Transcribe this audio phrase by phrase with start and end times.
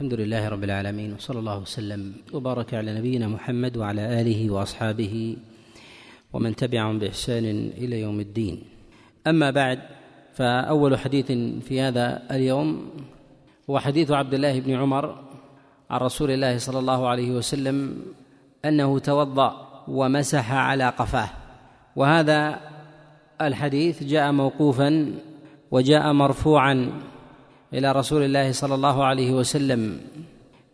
[0.00, 5.36] الحمد لله رب العالمين وصلى الله وسلم وبارك على نبينا محمد وعلى آله وأصحابه
[6.32, 7.44] ومن تبعهم بإحسان
[7.76, 8.62] إلى يوم الدين.
[9.26, 9.78] أما بعد
[10.34, 11.32] فأول حديث
[11.68, 12.90] في هذا اليوم
[13.70, 15.24] هو حديث عبد الله بن عمر
[15.90, 18.02] عن رسول الله صلى الله عليه وسلم
[18.64, 21.28] أنه توضأ ومسح على قفاه.
[21.96, 22.60] وهذا
[23.40, 25.14] الحديث جاء موقوفا
[25.70, 26.90] وجاء مرفوعا
[27.74, 30.00] إلى رسول الله صلى الله عليه وسلم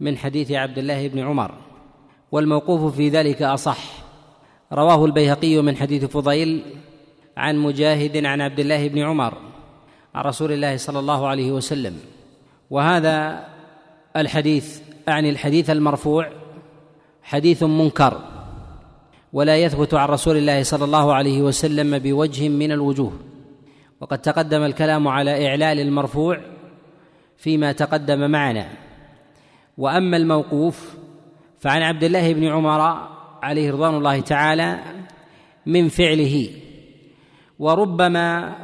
[0.01, 1.55] من حديث عبد الله بن عمر
[2.33, 3.79] والموقوف في ذلك أصح.
[4.73, 6.63] رواه البيهقي من حديث فضيل
[7.37, 9.35] عن مجاهد عن عبد الله بن عمر
[10.15, 11.97] عن رسول الله صلى الله عليه وسلم.
[12.71, 13.45] وهذا
[14.17, 16.31] الحديث اعني الحديث المرفوع
[17.23, 18.21] حديث منكر
[19.33, 23.13] ولا يثبت عن رسول الله صلى الله عليه وسلم بوجه من الوجوه.
[24.01, 26.41] وقد تقدم الكلام على إعلال المرفوع
[27.37, 28.69] فيما تقدم معنا.
[29.79, 30.95] وأما الموقوف
[31.59, 33.09] فعن عبد الله بن عمر
[33.43, 34.79] عليه رضوان الله تعالى
[35.67, 36.51] من فعله
[37.59, 38.57] وربما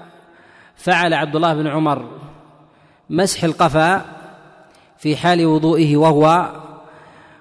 [0.77, 2.09] فعل عبد الله بن عمر
[3.11, 4.05] مسح القفا
[4.99, 6.53] في حال وضوئه وهو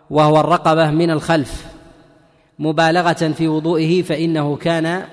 [0.09, 1.65] وهو الرقبة من الخلف.
[2.59, 5.03] مبالغة في وضوئه فإنه كان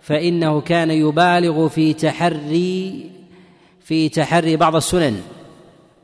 [0.00, 3.10] فإنه كان يبالغ في تحري
[3.80, 5.22] في تحري بعض السنن.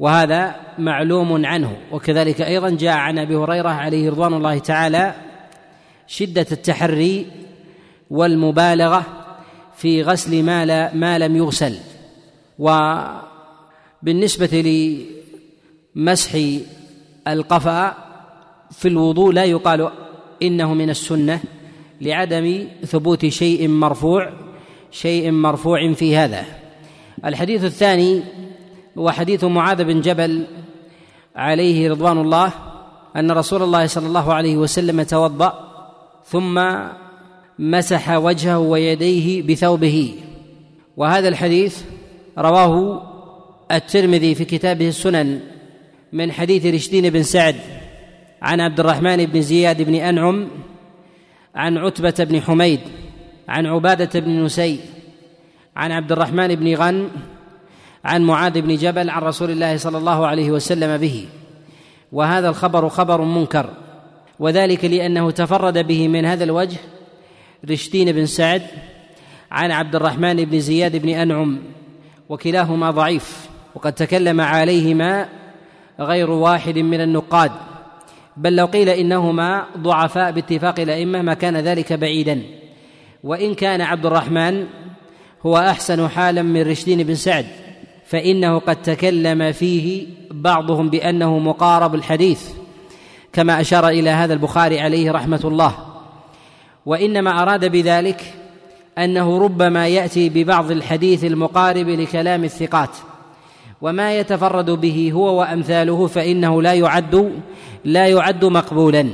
[0.00, 1.76] وهذا معلوم عنه.
[1.92, 5.14] وكذلك أيضا جاء عن أبي هريرة عليه رضوان الله تعالى
[6.06, 7.26] شدة التحري
[8.10, 9.06] والمبالغة
[9.76, 11.78] في غسل ما, لا ما لم يغسل.
[14.02, 14.54] وبالنسبة
[15.96, 16.38] لمسح
[17.28, 17.94] القفأ
[18.70, 19.90] في الوضوء لا يقال
[20.42, 21.40] إنه من السنة
[22.00, 24.32] لعدم ثبوت شيء مرفوع
[24.90, 26.44] شيء مرفوع في هذا.
[27.24, 28.22] الحديث الثاني
[29.00, 30.46] هو حديث معاذ بن جبل
[31.36, 32.52] عليه رضوان الله
[33.16, 35.70] أن رسول الله صلى الله عليه وسلم توضأ
[36.24, 36.60] ثم
[37.58, 40.14] مسح وجهه ويديه بثوبه.
[40.96, 41.82] وهذا الحديث
[42.38, 43.02] رواه
[43.72, 45.40] الترمذي في كتابه السنن
[46.12, 47.56] من حديث رشدين بن سعد
[48.42, 50.48] عن عبد الرحمن بن زياد بن أنعم
[51.54, 52.80] عن عتبة بن حميد
[53.48, 54.80] عن عبادة بن نسي
[55.76, 57.08] عن عبد الرحمن بن غن
[58.04, 61.26] عن معاذ بن جبل عن رسول الله صلى الله عليه وسلم به.
[62.12, 63.70] وهذا الخبر خبر منكر.
[64.38, 66.78] وذلك لأنه تفرد به من هذا الوجه
[67.70, 68.62] رشدين بن سعد
[69.50, 71.58] عن عبد الرحمن بن زياد بن أنعم
[72.28, 75.28] وكلاهما ضعيف وقد تكلم عليهما
[76.00, 77.52] غير واحد من النقاد.
[78.36, 82.42] بل لو قيل إنهما ضعفاء باتفاق الأئمة ما كان ذلك بعيدا.
[83.24, 84.66] وإن كان عبد الرحمن
[85.46, 87.46] هو أحسن حالا من رشدين بن سعد.
[88.10, 92.48] فإنه قد تكلم فيه بعضهم بأنه مقارب الحديث
[93.32, 95.74] كما أشار إلى هذا البخاري عليه رحمة الله.
[96.86, 98.34] وإنما أراد بذلك
[98.98, 102.90] أنه ربما يأتي ببعض الحديث المقارب لكلام الثقات.
[103.80, 107.32] وما يتفرد به هو وأمثاله فإنه لا يعد
[107.84, 109.08] لا يعد مقبولا.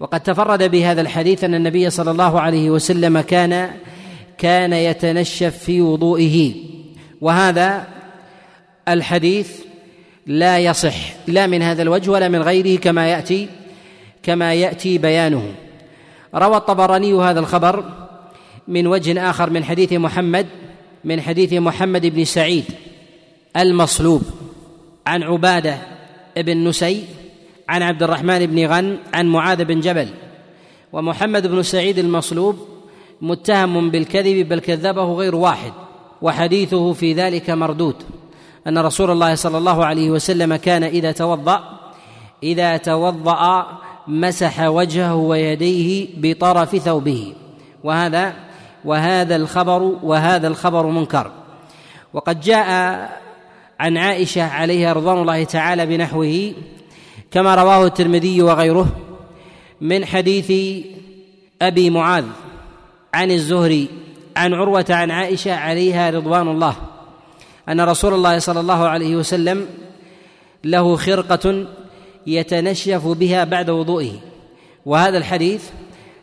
[0.00, 3.70] وقد تفرد بهذا الحديث أن النبي صلى الله عليه وسلم كان
[4.38, 6.54] كان يتنشف في وضوئه.
[7.20, 8.01] وهذا
[8.88, 9.60] الحديث
[10.26, 13.48] لا يصح لا من هذا الوجه ولا من غيره كما يأتي
[14.22, 15.54] كما يأتي بيانه.
[16.34, 17.84] روى الطبراني هذا الخبر
[18.68, 20.46] من وجه آخر من حديث محمد
[21.04, 22.64] من حديث محمد بن سعيد
[23.56, 24.22] المصلوب
[25.06, 25.78] عن عبادة
[26.36, 27.04] بن نسي
[27.68, 30.08] عن عبد الرحمن بن غن عن معاذ بن جبل.
[30.92, 32.68] ومحمد بن سعيد المصلوب
[33.20, 35.72] متهم بالكذب بل كذبه غير واحد
[36.22, 37.96] وحديثه في ذلك مردود.
[38.66, 41.80] أن رسول الله صلى الله عليه وسلم كان إذا توضأ
[42.42, 43.66] إذا توضأ
[44.08, 47.32] مسح وجهه ويديه بطرف ثوبه.
[47.84, 48.34] وهذا
[48.84, 51.30] وهذا الخبر وهذا الخبر منكر.
[52.12, 52.68] وقد جاء
[53.80, 56.52] عن عائشة عليها رضوان الله تعالى بنحوه
[57.30, 58.86] كما رواه الترمذي وغيره
[59.80, 60.52] من حديث
[61.62, 62.24] أبي معاذ
[63.14, 63.88] عن الزهري
[64.36, 66.76] عن عروة عن عائشة عليها رضوان الله.
[67.68, 69.66] أن رسول الله صلى الله عليه وسلم
[70.64, 71.66] له خرقة
[72.26, 74.12] يتنشف بها بعد وضوئه.
[74.86, 75.70] وهذا الحديث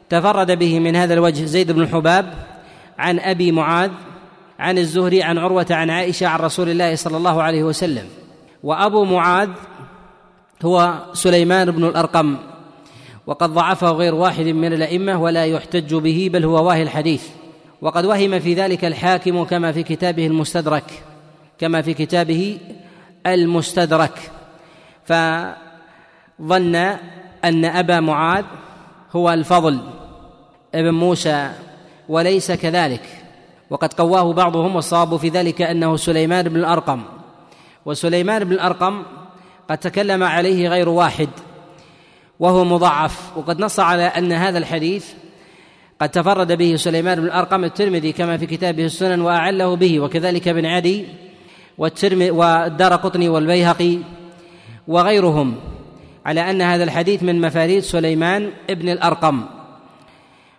[0.09, 2.33] تفرد به من هذا الوجه زيد بن الحباب
[2.97, 3.91] عن أبي معاذ
[4.59, 8.05] عن الزهري عن عروة عن عائشة عن رسول الله صلى الله عليه وسلم.
[8.63, 9.49] وأبو معاذ
[10.65, 12.37] هو سليمان بن الأرقم
[13.27, 17.23] وقد ضعفه غير واحد من الأئمة ولا يحتج به بل هو واهي الحديث.
[17.81, 21.03] وقد وهم في ذلك الحاكم كما في كتابه المستدرك.
[21.59, 22.57] كما في كتابه
[23.27, 24.31] المستدرك.
[25.05, 26.75] فظن
[27.45, 28.45] أن أبا معاذ
[29.11, 29.79] هو الفضل
[30.75, 31.51] ابن موسى
[32.09, 33.01] وليس كذلك.
[33.69, 37.01] وقد قواه بعضهم والصواب في ذلك أنه سليمان بن الأرقم.
[37.85, 39.03] وسليمان بن الأرقم
[39.69, 41.29] قد تكلم عليه غير واحد
[42.39, 43.37] وهو مضعف.
[43.37, 45.05] وقد نص على أن هذا الحديث
[46.01, 49.99] قد تفرد به سليمان بن الأرقم الترمذي كما في كتابه السنن وأعله به.
[49.99, 51.05] وكذلك ابن عدي
[51.79, 53.97] والدار قطني والبيهقي
[54.87, 55.55] وغيرهم
[56.25, 59.45] على أن هذا الحديث من مفاريد سليمان ابن الأرقم.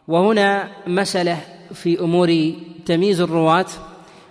[0.09, 1.39] وهنا مسألة
[1.75, 2.53] في أمور
[2.87, 3.67] تمييز الرواة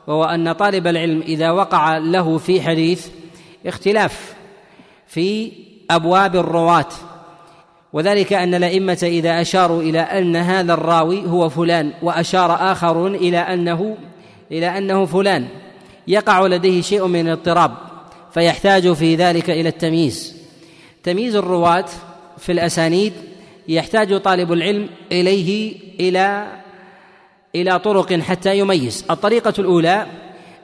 [0.08, 3.08] وهو أن طالب العلم إذا وقع له في حديث
[3.66, 4.34] اختلاف
[5.08, 5.52] في
[5.92, 6.90] أبواب الرواة.
[7.94, 13.98] وذلك أن الأئمة إذا أشاروا إلى أن هذا الراوي هو فلان وأشار آخرون إلى أنه
[14.52, 15.48] إلى أنه فلان.
[16.10, 17.72] يقع لديه شيء من الاضطراب
[18.34, 20.36] فيحتاج في ذلك إلى التمييز.
[21.04, 21.86] تمييز الرواة
[22.38, 23.14] في الأسانيد
[23.68, 26.48] يحتاج طالب العلم إليه إلى
[27.56, 29.06] إلى طرق حتى يميز.
[29.12, 30.06] الطريقة الأولى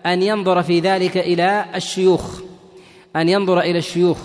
[0.06, 2.42] أن ينظر في ذلك إلى الشيوخ
[3.16, 4.18] أن ينظر إلى الشيوخ.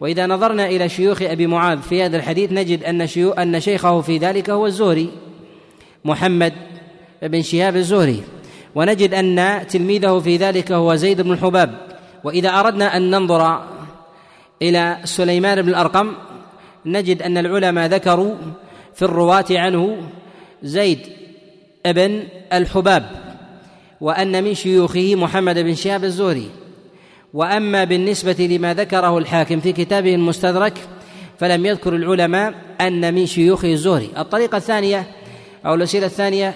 [0.00, 4.50] وإذا نظرنا إلى شيوخ أبي معاذ في هذا الحديث نجد شيو أن شيخه في ذلك
[4.50, 5.10] هو الزهري
[6.04, 6.52] محمد
[7.22, 8.22] بن شهاب الزهري.
[8.76, 11.70] ونجد أن تلميذه في ذلك هو زيد بن الحباب.
[12.24, 13.62] وإذا أردنا أن ننظر
[14.62, 16.12] إلى سليمان بن الأرقم
[16.86, 18.34] نجد أن العلماء ذكروا
[18.94, 19.96] في الرواة عنه
[20.62, 20.98] زيد
[21.86, 23.10] بن الحباب
[24.00, 26.50] وأن من شيوخه محمد بن شهاب الزهري.
[27.34, 30.78] وأما بالنسبة لما ذكره الحاكم في كتابه المستدرك
[31.38, 34.10] فلم يذكر العلماء أن من شيوخه الزهري.
[34.18, 35.06] الطريقة الثانية
[35.66, 36.54] أو الوسيلة الثانية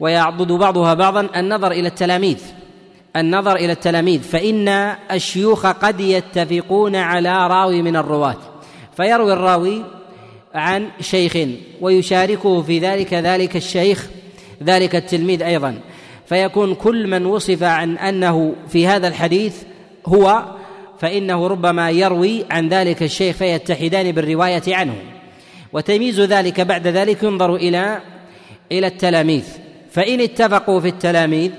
[0.00, 2.38] ويعضد بعضها بعضا النظر إلى التلاميذ.
[3.16, 4.20] النظر إلى التلاميذ.
[4.22, 4.68] فإن
[5.12, 8.36] الشيوخ قد يتفقون على راوي من الرواة.
[8.96, 9.82] فيروي الراوي
[10.54, 11.36] عن شيخ
[11.80, 14.06] ويشاركه في ذلك ذلك الشيخ
[14.62, 15.80] ذلك التلميذ أيضا.
[16.26, 19.62] فيكون كل من وصف عن أنه في هذا الحديث
[20.06, 20.44] هو
[21.00, 24.94] فإنه ربما يروي عن ذلك الشيخ فيتحدان بالرواية عنه.
[25.72, 28.00] وتمييز ذلك بعد ذلك ينظر إلى
[28.72, 29.44] إلى التلاميذ.
[29.98, 31.50] فإن اتفقوا في التلاميذ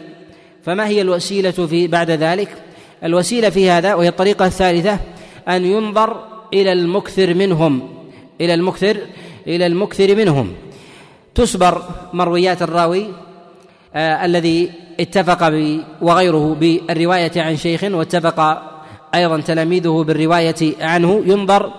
[0.63, 2.49] فما هي الوسيلة في بعد ذلك؟
[3.03, 4.99] الوسيلة في هذا وهي الطريقة الثالثة
[5.47, 7.89] أن ينظر إلى المكثر منهم
[8.41, 8.97] إلى المكثر
[9.47, 10.53] إلى المكثر منهم.
[11.35, 11.83] تسبر
[12.13, 13.07] مرويات الراوي
[13.95, 15.53] آه الذي اتفق
[16.01, 18.61] وغيره بالرواية عن شيخ واتفق
[19.15, 21.23] أيضا تلاميذه بالرواية عنه.
[21.25, 21.73] ينظر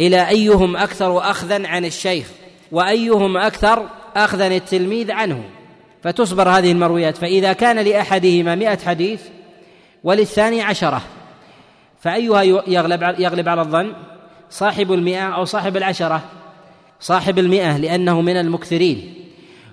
[0.00, 2.26] إلى أيهم أكثر أخذا عن الشيخ
[2.72, 5.44] وأيهم أكثر أخذا التلميذ عنه.
[6.04, 7.16] فتصبر هذه المرويات.
[7.16, 9.22] فإذا كان لأحدهما مئة حديث
[10.04, 11.02] وللثاني عشرة
[12.00, 13.92] فأيها يغلب يغلب على الظن
[14.50, 16.22] صاحب المئة أو صاحب العشرة.
[17.00, 19.14] صاحب المئة لأنه من المكثرين.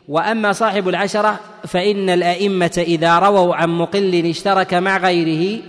[0.08, 5.62] وأما صاحب العشرة فإن الأئمة إذا رووا عن مقل اشترك مع غيره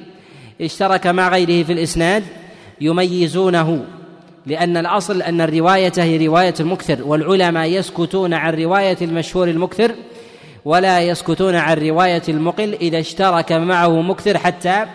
[0.61, 2.25] اشترك مع غيره في الإسناد
[2.81, 3.85] يميزونه
[4.47, 9.95] لأن الأصل أن الرواية هي رواية المكثر والعلماء يسكتون عن رواية المشهور المكثر
[10.65, 14.87] ولا يسكتون عن رواية المقل إذا اشترك معه مكثر حتى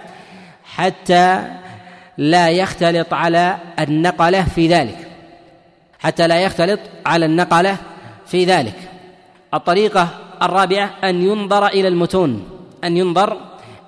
[0.63, 1.43] حتى
[2.17, 4.97] لا يختلط على النقلة في ذلك.
[5.99, 7.77] حتى لا يختلط على النقلة
[8.25, 8.75] في ذلك.
[9.53, 10.09] الطريقة
[10.41, 12.43] الرابعة أن ينظر إلى المتون.
[12.83, 13.37] أن ينظر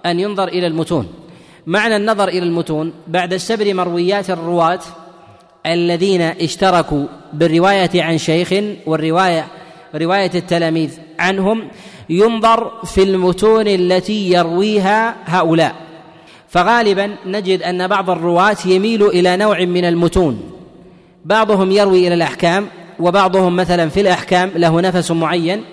[0.05, 1.13] أن ينظر إلى المتون.
[1.67, 4.79] معنى النظر إلى المتون بعد السبر مرويات الرواة
[5.65, 8.53] الذين اشتركوا بالرواية عن شيخ
[8.86, 9.48] والرواية
[9.96, 11.67] رواية التلاميذ عنهم
[12.10, 15.75] ينظر في المتون التي يرويها هؤلاء.
[16.48, 20.51] فغالبا نجد أن بعض الرواة يميل إلى نوع من المتون.
[21.25, 22.67] بعضهم يروي إلى الأحكام
[23.00, 25.63] وبعضهم مثلا في الأحكام له نفس معين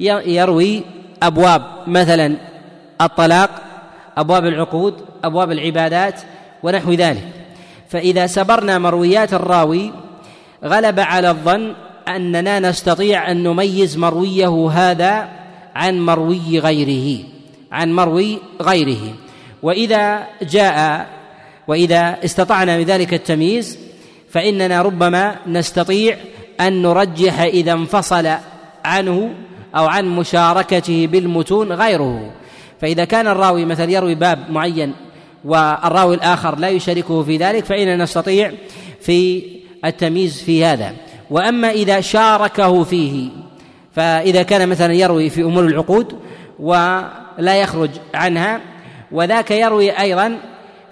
[0.00, 0.82] يروي
[1.22, 2.36] أبواب مثلا
[3.00, 3.50] الطلاق
[4.16, 4.94] أبواب العقود
[5.24, 6.20] أبواب العبادات
[6.62, 7.28] ونحو ذلك.
[7.88, 9.92] فإذا سبرنا مرويات الراوي
[10.64, 11.74] غلب على الظن
[12.08, 15.28] أننا نستطيع أن نميز مرويه هذا
[15.74, 17.24] عن مروي غيره
[17.72, 19.14] عن مروي غيره.
[19.62, 21.06] وإذا جاء
[21.68, 23.78] وإذا استطعنا بذلك التمييز
[24.30, 26.16] فإننا ربما نستطيع
[26.60, 28.28] أن نرجح إذا انفصل
[28.84, 29.34] عنه
[29.76, 32.30] أو عن مشاركته بالمتون غيره.
[32.80, 34.94] فإذا كان الراوي مثلا يروي باب معين
[35.44, 38.52] والراوي الآخر لا يشاركه في ذلك فإننا نستطيع
[39.00, 39.42] في
[39.84, 40.92] التمييز في هذا.
[41.30, 43.28] وأما إذا شاركه فيه
[43.92, 46.18] فإذا كان مثلا يروي في أمور العقود
[46.58, 48.60] ولا يخرج عنها
[49.12, 50.38] وذاك يروي أيضا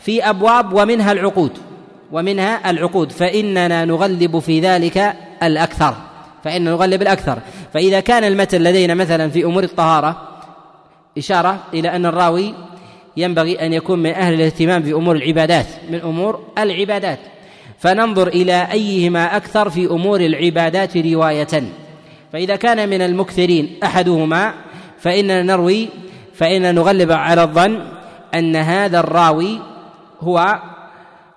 [0.00, 1.53] في أبواب ومنها العقود
[2.12, 5.95] ومنها العقود فإننا نغلب في ذلك الأكثر
[6.45, 7.38] فإننا نغلب الأكثر.
[7.75, 10.29] فإذا كان المتن لدينا مثلا في أمور الطهارة
[11.19, 12.55] إشارة إلى أن الراوي
[13.17, 17.19] ينبغي أن يكون من أهل الاهتمام في أمور العبادات من أمور العبادات.
[17.78, 21.62] فننظر إلى أيهما أكثر في أمور العبادات رواية.
[22.33, 24.54] فإذا كان من المكثرين أحدهما
[24.99, 25.88] فإننا نروي
[26.35, 27.78] فإننا نغلب على الظن
[28.35, 29.61] أن هذا الراوي
[30.21, 30.59] هو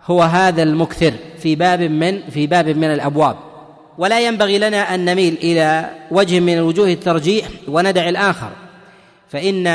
[0.05, 3.35] هو هذا المكثر في باب من في باب من الأبواب.
[3.97, 8.49] ولا ينبغي لنا أن نميل إلى وجه من وجوه الترجيح وندع الآخر.
[9.29, 9.67] فإن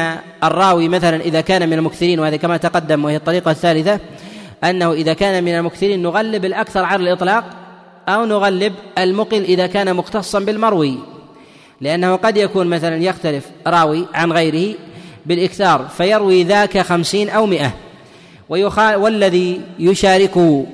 [0.44, 4.00] الراوي مثلا إذا كان من المكثرين وهذا كما تقدم وهي الطريقة الثالثة
[4.64, 7.44] أنه إذا كان من المكثرين نغلب الأكثر على الإطلاق
[8.08, 10.98] أو نغلب المقل إذا كان مختصا بالمروي.
[11.80, 14.74] لأنه قد يكون مثلا يختلف راوي عن غيره
[15.26, 17.72] بالإكثار فيروي ذاك خمسين أو مئة.
[18.96, 20.66] والذي يشاركه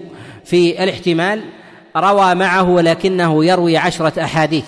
[0.45, 1.43] في الاحتمال
[1.97, 4.65] روى معه ولكنه يروي عشرة أحاديث.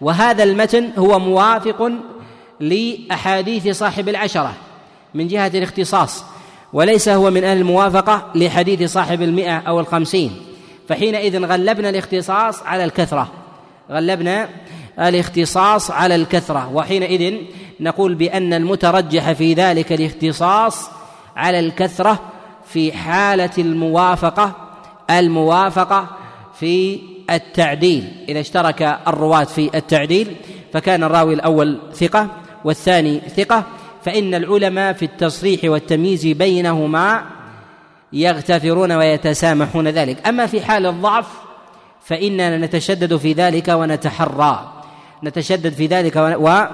[0.00, 1.92] وهذا المتن هو موافق
[2.60, 4.54] لأحاديث صاحب العشرة
[5.14, 6.24] من جهة الاختصاص.
[6.72, 10.36] وليس هو من أهل الموافقة لحديث صاحب المئة أو الخمسين.
[10.88, 13.28] فحينئذ غلبنا الاختصاص على الكثرة.
[13.90, 14.48] غلبنا
[14.98, 16.70] الاختصاص على الكثرة.
[16.74, 17.34] وحينئذ
[17.80, 20.90] نقول بأن المترجح في ذلك الاختصاص
[21.36, 22.18] على الكثرة
[22.66, 24.52] في حالة الموافقة
[25.10, 26.06] الموافقة
[26.60, 27.00] في
[27.30, 28.24] التعديل.
[28.28, 30.36] إذا اشترك الرواة في التعديل
[30.72, 32.28] فكان الراوي الأول ثقة
[32.64, 33.64] والثاني ثقة
[34.04, 37.24] فإن العلماء في التصريح والتمييز بينهما
[38.12, 40.28] يغتفرون ويتسامحون ذلك.
[40.28, 41.26] أما في حال الضعف
[42.04, 44.82] فإننا نتشدد في ذلك ونتحرى.
[45.24, 46.64] نتشدد في ذلك و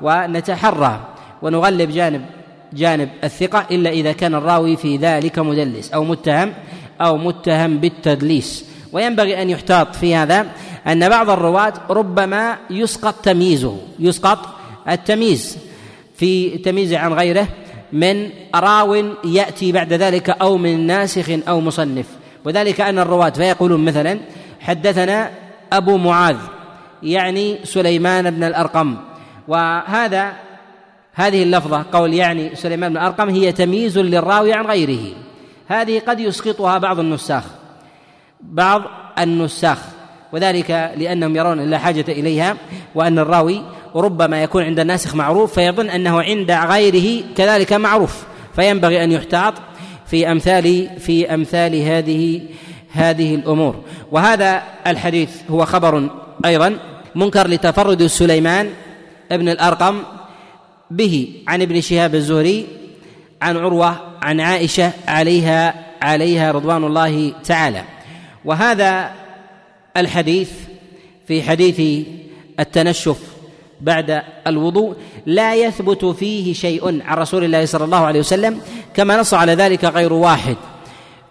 [0.00, 1.00] ونتحرى.
[1.42, 2.24] ونغلب جانب
[2.72, 6.52] جانب الثقة إلا إذا كان الراوي في ذلك مدلس أو متهم
[7.00, 8.64] أو متهم بالتدليس.
[8.92, 10.46] وينبغي أن يحتاط في هذا
[10.86, 14.38] أن بعض الرواة ربما يسقط تمييزه يسقط
[14.88, 15.58] التمييز.
[16.22, 17.48] في تمييزه عن غيره
[17.92, 22.06] من راو يأتي بعد ذلك أو من ناسخ أو مصنف.
[22.44, 24.18] وذلك أن الرواة فيقولون مثلا
[24.60, 25.30] حدثنا
[25.72, 26.36] أبو معاذ
[27.02, 28.96] يعني سليمان بن الأرقم.
[29.48, 30.32] وهذا
[31.12, 35.14] هذه اللفظة قول يعني سليمان بن الأرقم هي تمييز للراوي عن غيره.
[35.68, 37.44] هذه قد يسقطها بعض النساخ.
[38.40, 38.82] بعض
[39.18, 39.78] النساخ.
[40.32, 42.56] وذلك لأنهم يرون لا حاجة إليها
[42.94, 43.62] وأن الراوي
[43.94, 48.24] ربما يكون عند الناسخ معروف فيظن أنه عند غيره كذلك معروف.
[48.56, 49.54] فينبغي أن يحتاط
[50.06, 52.40] في أمثال في أمثال هذه
[52.92, 53.84] هذه الأمور.
[54.10, 56.10] وهذا الحديث هو خبر
[56.44, 56.78] أيضا
[57.14, 58.70] منكر لتفرد سليمان
[59.32, 60.02] ابن الأرقم
[60.90, 62.66] به عن ابن شهاب الزهري
[63.42, 67.82] عن عروة عن عائشة عليها عليها رضوان الله تعالى.
[68.44, 69.10] وهذا
[69.96, 70.50] الحديث
[71.28, 72.06] في حديث
[72.60, 73.31] التنشف
[73.82, 74.94] بعد الوضوء
[75.26, 78.60] لا يثبت فيه شيء عن رسول الله صلى الله عليه وسلم
[78.94, 80.56] كما نص على ذلك غير واحد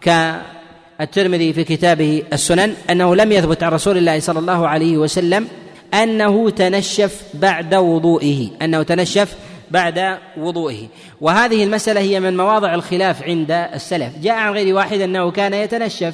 [0.01, 5.47] كالترمذي في كتابه السنن أنه لم يثبت عن رسول الله صلى الله عليه وسلم
[5.93, 9.35] أنه تنشف بعد وضوئه أنه تنشف
[9.71, 10.87] بعد وضوئه.
[11.21, 14.17] وهذه المسألة هي من مواضع الخلاف عند السلف.
[14.21, 16.13] جاء عن غير واحد أنه كان يتنشف.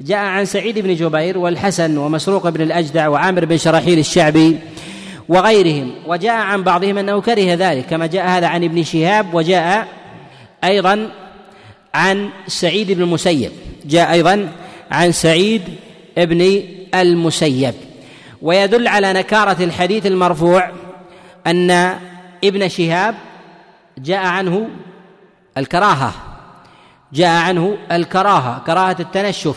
[0.00, 4.58] جاء عن سعيد بن جبير والحسن ومسروق بن الأجدع وعامر بن شراحيل الشعبي
[5.28, 5.92] وغيرهم.
[6.06, 9.88] وجاء عن بعضهم أنه كره ذلك كما جاء هذا عن ابن شهاب وجاء
[10.64, 11.10] أيضا
[11.94, 13.52] عن سعيد بن المسيب.
[13.84, 14.48] جاء أيضا
[14.90, 15.62] عن سعيد
[16.16, 16.62] بن
[16.94, 17.74] المسيب.
[18.42, 20.70] ويدل على نكارة الحديث المرفوع
[21.46, 21.70] أن
[22.44, 23.14] ابن شهاب
[23.98, 24.68] جاء عنه
[25.58, 26.12] الكراهة.
[27.12, 29.56] جاء عنه الكراهة كراهة التنشف.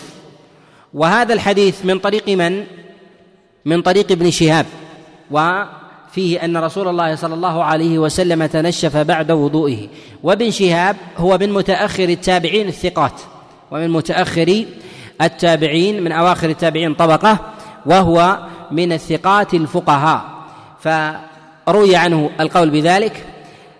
[0.93, 2.65] وهذا الحديث من طريق من؟
[3.65, 4.65] من طريق ابن شهاب.
[5.31, 9.87] وفيه أن رسول الله صلى الله عليه وسلم تنشف بعد وضوئه.
[10.23, 13.21] وابن شهاب هو من متأخر التابعين الثقات
[13.71, 14.65] ومن متأخر
[15.21, 17.39] التابعين من أواخر التابعين طبقة
[17.85, 18.39] وهو
[18.71, 20.21] من الثقات الفقهاء.
[20.79, 23.23] فروي عنه القول بذلك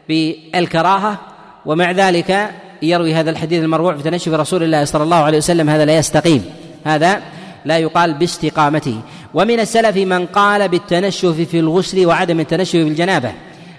[0.10, 1.18] بالكراهة
[1.66, 5.86] ومع ذلك يروي هذا الحديث المروع في تنشف رسول الله صلى الله عليه وسلم هذا
[5.86, 6.46] لا يستقيم.
[6.84, 7.22] هذا
[7.65, 9.01] لا يقال باستقامته.
[9.34, 13.31] ومن السلف من قال بالتنشف في الغسل وعدم التنشف في الجنابة.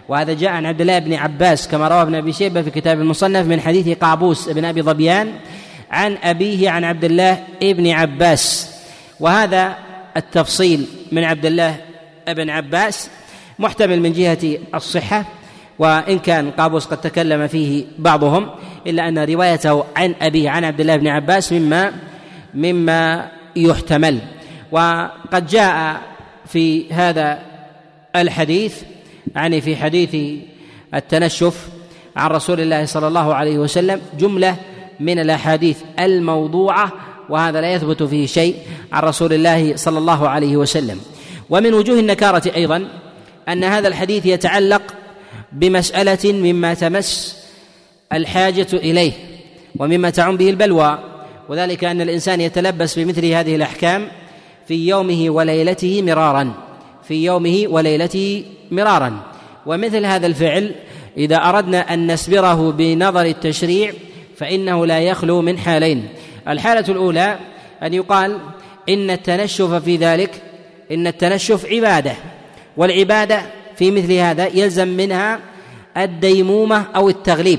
[0.08, 3.46] وهذا جاء عن عبد الله بن عباس كما روى ابن أبي شيبة في كتاب المصنف
[3.46, 5.32] من حديث قابوس بن أبي ظبيان
[5.90, 8.70] عن أبيه عن عبد الله بن عباس.
[9.20, 9.76] وهذا
[10.16, 11.76] التفصيل من عبد الله
[12.28, 13.10] بن عباس
[13.58, 15.24] محتمل من جهة الصحة
[15.78, 18.50] وإن كان قابوس قد تكلم فيه بعضهم
[18.86, 21.92] إلا أن روايته عن أبيه عن عبد الله بن عباس مما
[22.54, 24.18] مما يحتمل.
[24.72, 26.00] وقد جاء
[26.46, 27.38] في هذا
[28.16, 28.82] الحديث
[29.34, 30.40] يعني في حديث
[30.94, 31.68] التنشف
[32.16, 34.56] عن رسول الله صلى الله عليه وسلم جملة
[35.00, 36.92] من الأحاديث الموضوعة
[37.28, 38.56] وهذا لا يثبت فيه شيء
[38.92, 41.00] عن رسول الله صلى الله عليه وسلم.
[41.50, 42.88] ومن وجوه النكارة أيضا
[43.48, 44.82] أن هذا الحديث يتعلق
[45.52, 47.42] بمسألة مما تمس
[48.12, 49.12] الحاجة إليه
[49.78, 50.98] ومما تعم به البلوى.
[51.48, 54.08] وذلك أن الإنسان يتلبس بمثل هذه الأحكام
[54.68, 56.52] في يومه وليلته مرارا
[57.08, 59.20] في يومه وليلته مرارا.
[59.66, 60.74] ومثل هذا الفعل
[61.16, 63.92] إذا أردنا أن نسبره بنظر التشريع
[64.36, 66.08] فإنه لا يخلو من حالين.
[66.48, 67.38] الحالة الأولى
[67.82, 68.38] أن يقال
[68.88, 70.42] إن التنشف في ذلك
[70.92, 72.14] إن التنشف عبادة.
[72.76, 73.42] والعبادة
[73.76, 75.40] في مثل هذا يلزم منها
[75.96, 77.58] الديمومة أو التغليب.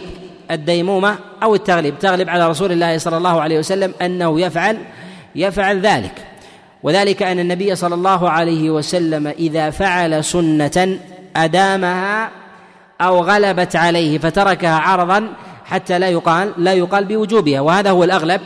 [0.51, 4.77] الديمومة أو التغليب تغلب على رسول الله صلى الله عليه وسلم أنه يفعل
[5.35, 6.11] يفعل ذلك.
[6.83, 10.99] وذلك أن النبي صلى الله عليه وسلم إذا فعل سنة
[11.35, 12.29] أدامها
[13.01, 15.27] أو غلبت عليه فتركها عرضا
[15.65, 17.59] حتى لا يقال لا يقال بوجوبها.
[17.59, 18.41] وهذا هو الأغلب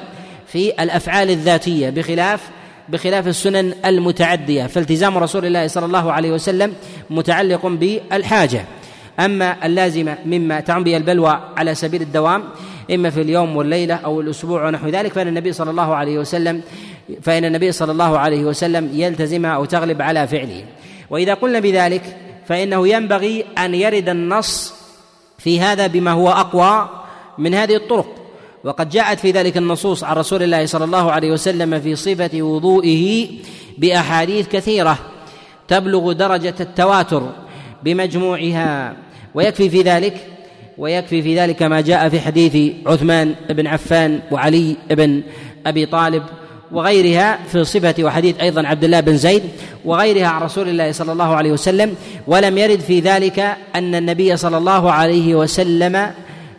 [0.47, 2.41] في الأفعال الذاتية بخلاف
[2.89, 4.67] بخلاف السنن المتعدية.
[4.67, 6.73] فالتزام رسول الله صلى الله عليه وسلم
[7.09, 8.65] متعلق بالحاجة.
[9.25, 12.43] أما اللازمة مما تعم به البلوى على سبيل الدوام
[12.91, 16.61] إما في اليوم والليلة أو الأسبوع ونحو ذلك فإن النبي صلى الله عليه وسلم
[17.21, 20.63] فإن النبي صلى الله عليه وسلم يلتزمها أو تغلب على فعله.
[21.09, 24.73] وإذا قلنا بذلك فإنه ينبغي أن يرد النص
[25.37, 26.89] في هذا بما هو أقوى
[27.37, 28.15] من هذه الطرق.
[28.63, 33.27] وقد جاءت في ذلك النصوص عن رسول الله صلى الله عليه وسلم في صفة وضوئه
[33.77, 34.97] بأحاديث كثيرة
[35.67, 37.29] تبلغ درجة التواتر
[37.83, 38.93] بمجموعها.
[39.35, 40.13] ويكفي في ذلك
[40.77, 45.21] ويكفي في ذلك ما جاء في حديث عثمان بن عفان وعلي بن
[45.65, 46.23] أبي طالب
[46.71, 49.43] وغيرها في صفة وحديث أيضا عبد الله بن زيد
[49.85, 51.95] وغيرها عن رسول الله صلى الله عليه وسلم
[52.27, 53.39] ولم يرد في ذلك
[53.75, 56.11] أن النبي صلى الله عليه وسلم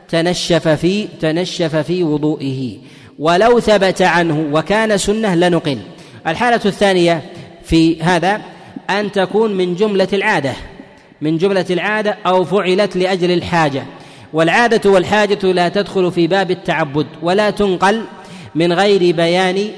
[0.08, 2.78] تنشف في تنشف في وضوئه.
[3.18, 5.78] ولو ثبت عنه وكان سنة لنقل.
[6.26, 7.22] الحالة الثانية
[7.64, 8.40] في هذا
[8.90, 10.52] أن تكون من جملة العادة.
[11.22, 13.82] من جملة العادة أو فعلت لأجل الحاجة.
[14.32, 18.02] والعادة والحاجة لا تدخل في باب التعبد ولا تنقل
[18.54, 19.68] من غير بيان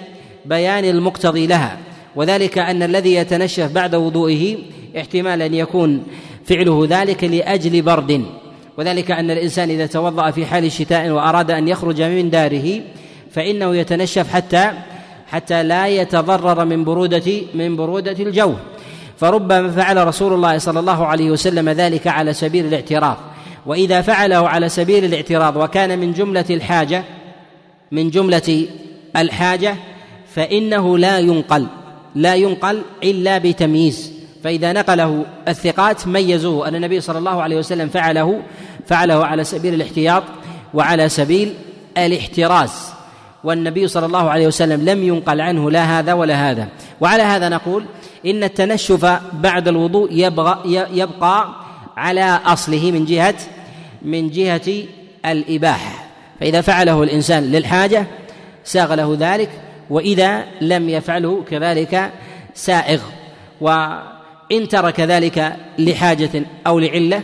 [0.44, 1.78] بيان المقتضي لها.
[2.16, 4.56] وذلك أن الذي يتنشف بعد وضوئه
[4.96, 6.02] احتمال أن يكون
[6.44, 8.24] فعله ذلك لأجل برد.
[8.78, 12.80] وذلك أن الإنسان إذا توضأ في حال الشتاء وأراد أن يخرج من داره
[13.30, 14.72] فإنه يتنشف حتى
[15.26, 18.54] حتى لا يتضرر من برودة من برودة الجو
[19.24, 23.16] فربما فعل رسول الله صلى الله عليه وسلم ذلك على سبيل الاعتراض.
[23.66, 27.04] وإذا فعله على سبيل الاعتراض وكان من جملة الحاجة
[27.92, 28.66] من جملة
[29.16, 29.76] الحاجة
[30.34, 31.66] فإنه لا ينقل
[32.14, 34.12] لا ينقل إلا بتمييز.
[34.44, 36.68] فإذا نقله الثقات ميزوه.
[36.68, 38.42] أن النبي صلى الله عليه وسلم فعله
[38.86, 40.22] فعله على سبيل الاحتياط
[40.74, 41.54] وعلى سبيل
[41.98, 42.70] الاحتراز.
[43.44, 46.68] والنبي صلى الله عليه وسلم لم ينقل عنه لا هذا ولا هذا.
[47.00, 47.84] وعلى هذا نقول
[48.26, 50.58] إن التنشف بعد الوضوء يبقى,
[50.92, 51.54] يبقى
[51.96, 53.34] على أصله من جهة
[54.02, 54.84] من جهة
[55.26, 56.04] الإباحة.
[56.40, 58.06] فإذا فعله الإنسان للحاجة
[58.64, 59.50] ساغ له ذلك
[59.90, 62.12] وإذا لم يفعله كذلك
[62.54, 63.00] سائغ.
[63.60, 67.22] وإن ترك ذلك لحاجة أو لعلة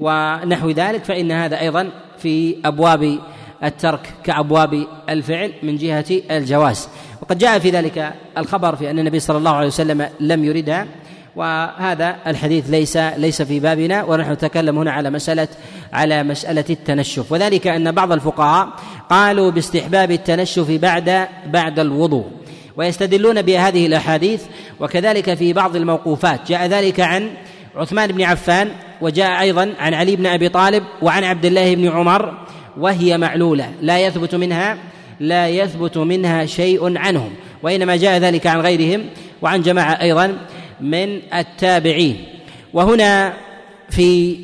[0.00, 3.18] ونحو ذلك فإن هذا أيضا في أبواب
[3.64, 6.88] الترك كأبواب الفعل من جهة الجواز.
[7.22, 10.86] وقد جاء في ذلك الخبر في أن النبي صلى الله عليه وسلم لم يردها
[11.36, 15.48] وهذا الحديث ليس ليس في بابنا ونحن نتكلم هنا على مسألة
[15.92, 17.32] على مسألة التنشف.
[17.32, 18.68] وذلك أن بعض الفقهاء
[19.10, 22.24] قالوا باستحباب التنشف بعد بعد الوضوء
[22.76, 24.42] ويستدلون بهذه الأحاديث
[24.80, 26.48] وكذلك في بعض الموقوفات.
[26.48, 27.30] جاء ذلك عن
[27.76, 28.68] عثمان بن عفان
[29.00, 32.34] وجاء أيضا عن علي بن أبي طالب وعن عبد الله بن عمر
[32.76, 33.72] وهي معلولة.
[33.82, 34.78] لا يثبت منها
[35.20, 37.30] لا يثبت منها شيء عنهم.
[37.62, 39.06] وإنما جاء ذلك عن غيرهم
[39.42, 40.38] وعن جماعة أيضا
[40.80, 42.24] من التابعين.
[42.72, 43.32] وهنا
[43.90, 44.36] في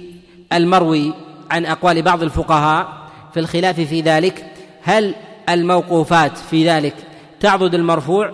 [0.52, 1.14] المروي
[1.50, 2.88] عن أقوال بعض الفقهاء
[3.34, 4.44] في الخلاف في ذلك
[4.82, 5.14] هل
[5.48, 6.94] الموقوفات في ذلك
[7.40, 8.32] تعضد المرفوع؟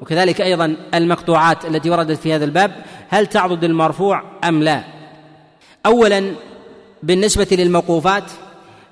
[0.00, 2.72] وكذلك أيضا المقطوعات التي وردت في هذا الباب
[3.08, 4.84] هل تعضد المرفوع أم لا؟
[5.86, 6.32] أولا
[7.02, 8.24] بالنسبة للموقوفات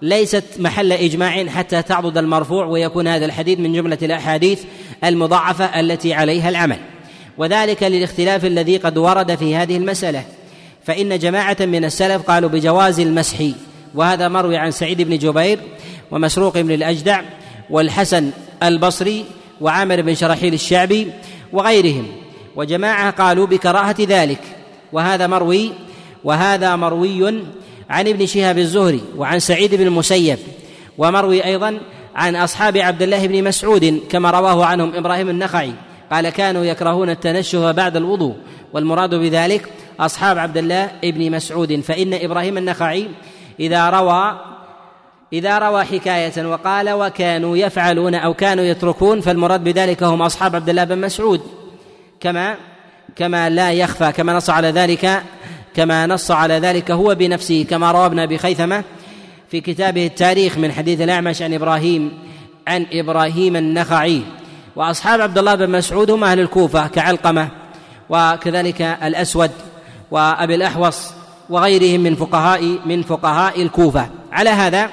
[0.03, 4.63] ليست محل إجماع حتى تعضد المرفوع ويكون هذا الحديث من جملة الأحاديث
[5.05, 6.79] المضاعفة التي عليها العمل.
[7.39, 10.25] وذلك للاختلاف الذي قد ورد في هذه المسألة.
[10.85, 13.37] فإن جماعة من السلف قالوا بجواز المسح
[13.95, 15.59] وهذا مروي عن سعيد بن جبير
[16.11, 17.21] ومسروق بن الأجدع
[17.71, 18.31] والحسن
[18.63, 19.25] البصري
[19.61, 21.11] وعامر بن شرحيل الشعبي
[21.53, 22.07] وغيرهم.
[22.57, 24.41] وجماعة قالوا بكراهة ذلك.
[24.93, 25.73] وهذا مروي
[26.25, 27.43] وهذا مروي
[27.91, 30.39] عن ابن شهاب الزهري وعن سعيد بن المسيب
[30.99, 31.81] ومروي أيضا
[32.15, 35.73] عن أصحاب عبد الله بن مسعود كما رواه عنهم إبراهيم النخعي
[36.11, 38.37] قال كانوا يكرهون التنشف بعد الوضوء
[38.73, 39.69] والمراد بذلك
[40.01, 43.09] أصحاب عبد الله بن مسعود فإن إبراهيم النخعي
[43.61, 44.41] إذا روى
[45.33, 50.85] إذا روى حكاية وقال وكانوا يفعلون أو كانوا يتركون فالمراد بذلك هم أصحاب عبد الله
[50.85, 51.41] بن مسعود
[52.21, 52.57] كما
[53.17, 55.23] كما لا يخفى كما نص على ذلك
[55.77, 58.85] كما نص على ذلك هو بنفسه كما روى ابن أبي خيثمة
[59.51, 62.13] في كتابه التاريخ من حديث الأعمش عن إبراهيم
[62.69, 64.23] عن إبراهيم النخعي.
[64.77, 67.49] وأصحاب عبد الله بن مسعود هم أهل الكوفة كعلقمة
[68.11, 69.51] وكذلك الأسود
[70.11, 71.11] وأبي الأحوص
[71.51, 74.09] وغيرهم من فقهاء من فقهاء الكوفة.
[74.33, 74.91] على هذا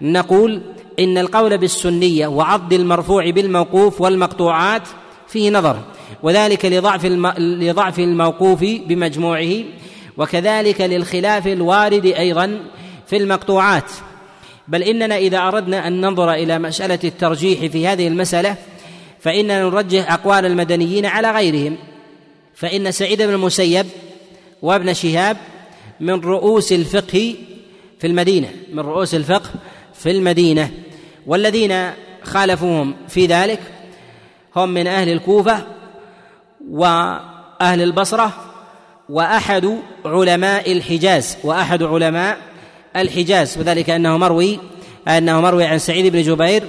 [0.00, 0.62] نقول
[0.98, 4.82] إن القول بالسنية وعض المرفوع بالموقوف والمقطوعات
[5.28, 5.78] فيه نظر
[6.22, 7.04] وذلك لضعف
[7.38, 9.52] لضعف الموقوف بمجموعه
[10.16, 12.60] وكذلك للخلاف الوارد أيضا
[13.06, 13.90] في المقطوعات.
[14.68, 18.56] بل إننا إذا أردنا أن ننظر إلى مسألة الترجيح في هذه المسألة
[19.20, 21.76] فإننا نرجح أقوال المدنيين على غيرهم.
[22.54, 23.86] فإن سعيد بن المسيب
[24.62, 25.36] وابن شهاب
[26.00, 27.34] من رؤوس الفقه
[27.98, 29.50] في المدينة من رؤوس الفقه
[29.94, 30.70] في المدينة.
[31.26, 31.90] والذين
[32.22, 33.60] خالفوهم في ذلك
[34.56, 35.66] هم من أهل الكوفة
[36.70, 38.45] وأهل البصرة
[39.08, 42.38] وأحد علماء الحجاز وأحد علماء
[42.96, 43.58] الحجاز.
[43.58, 44.58] وذلك أنه مروي
[45.08, 46.62] أنه مروي عن سعيد بن جبير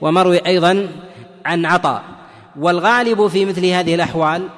[0.00, 0.88] ومروي أيضا
[1.44, 2.02] عن عطاء.
[2.60, 4.48] والغالب في مثل هذه الأحوال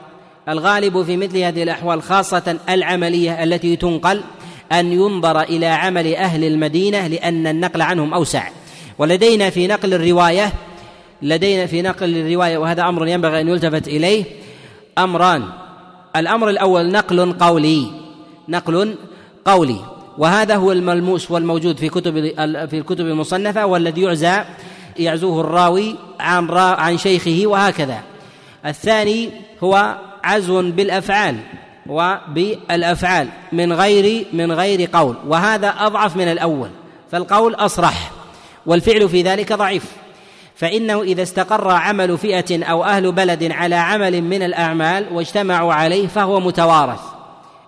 [0.49, 4.23] الغالب في مثل هذه الأحوال خاصة العملية التي تنقل
[4.73, 8.49] أن ينظر إلى عمل أهل المدينة لأن النقل عنهم أوسع.
[8.99, 10.53] ولدينا في نقل الرواية
[11.23, 14.25] لدينا في نقل الرواية وهذا أمر ينبغي أن يلتفت إليه
[14.99, 15.45] أمران
[16.17, 17.87] الأمر الأول نقل قولي.
[18.49, 18.95] نقل
[19.45, 19.81] قولي.
[20.19, 22.13] وهذا هو الملموس والموجود في كتب
[22.71, 24.45] في الكتب المصنفة والذي يعزى
[24.99, 28.03] يعزوه الراوي عن عن شيخه وهكذا.
[28.67, 29.31] الثاني
[29.65, 31.37] هو عزو بالأفعال
[31.87, 35.17] وبالأفعال من غير من غير قول.
[35.27, 36.69] وهذا أضعف من الأول.
[37.13, 38.11] فالقول أصرح.
[38.67, 40.04] والفعل في ذلك ضعيف.
[40.57, 46.41] فإنه إذا استقر عمل فئة أو أهل بلد على عمل من الأعمال واجتمعوا عليه فهو
[46.41, 47.01] متوارث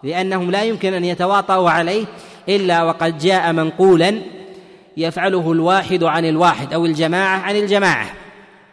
[0.02, 2.04] لأنهم لا يمكن أن يتواطؤوا عليه
[2.48, 4.20] إلا وقد جاء منقولا
[4.96, 8.06] يفعله الواحد عن الواحد أو الجماعة عن الجماعة.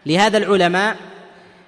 [0.06, 0.96] لهذا العلماء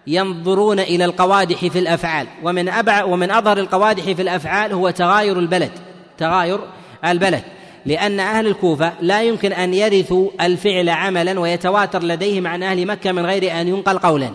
[0.08, 5.72] ينظرون إلى القوادح في الأفعال ومن أبع ومن أظهر القوادح في الأفعال هو تغاير البلد
[6.18, 6.60] تغاير
[7.06, 7.44] البلد.
[7.86, 13.26] لأن أهل الكوفة لا يمكن أن يرثوا الفعل عملا ويتواتر لديهم عن أهل مكة من
[13.26, 14.30] غير أن ينقل قولا.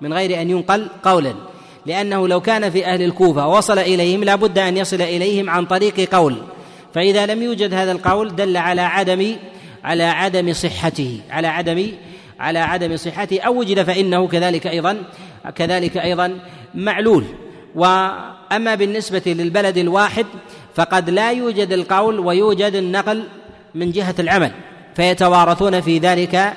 [0.00, 1.34] من غير أن ينقل قولا.
[1.86, 6.14] لأنه لو كان في أهل الكوفة وصل إليهم لا بد أن يصل إليهم عن طريق
[6.14, 6.36] قول.
[6.94, 9.36] فإذا لم يوجد هذا القول دل على عدم
[9.84, 11.88] على عدم صحته على عدم
[12.40, 13.40] على عدم صحته.
[13.40, 15.02] أو وجد فإنه كذلك أيضا
[15.54, 16.38] كذلك أيضا
[16.74, 17.24] معلول.
[17.74, 20.26] وأما بالنسبة للبلد الواحد
[20.74, 23.24] فقد لا يوجد القول ويوجد النقل
[23.74, 24.52] من جهة العمل
[24.94, 26.52] فيتوارثون في ذلك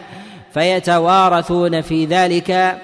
[0.53, 2.81] فيتوارثون في ذلك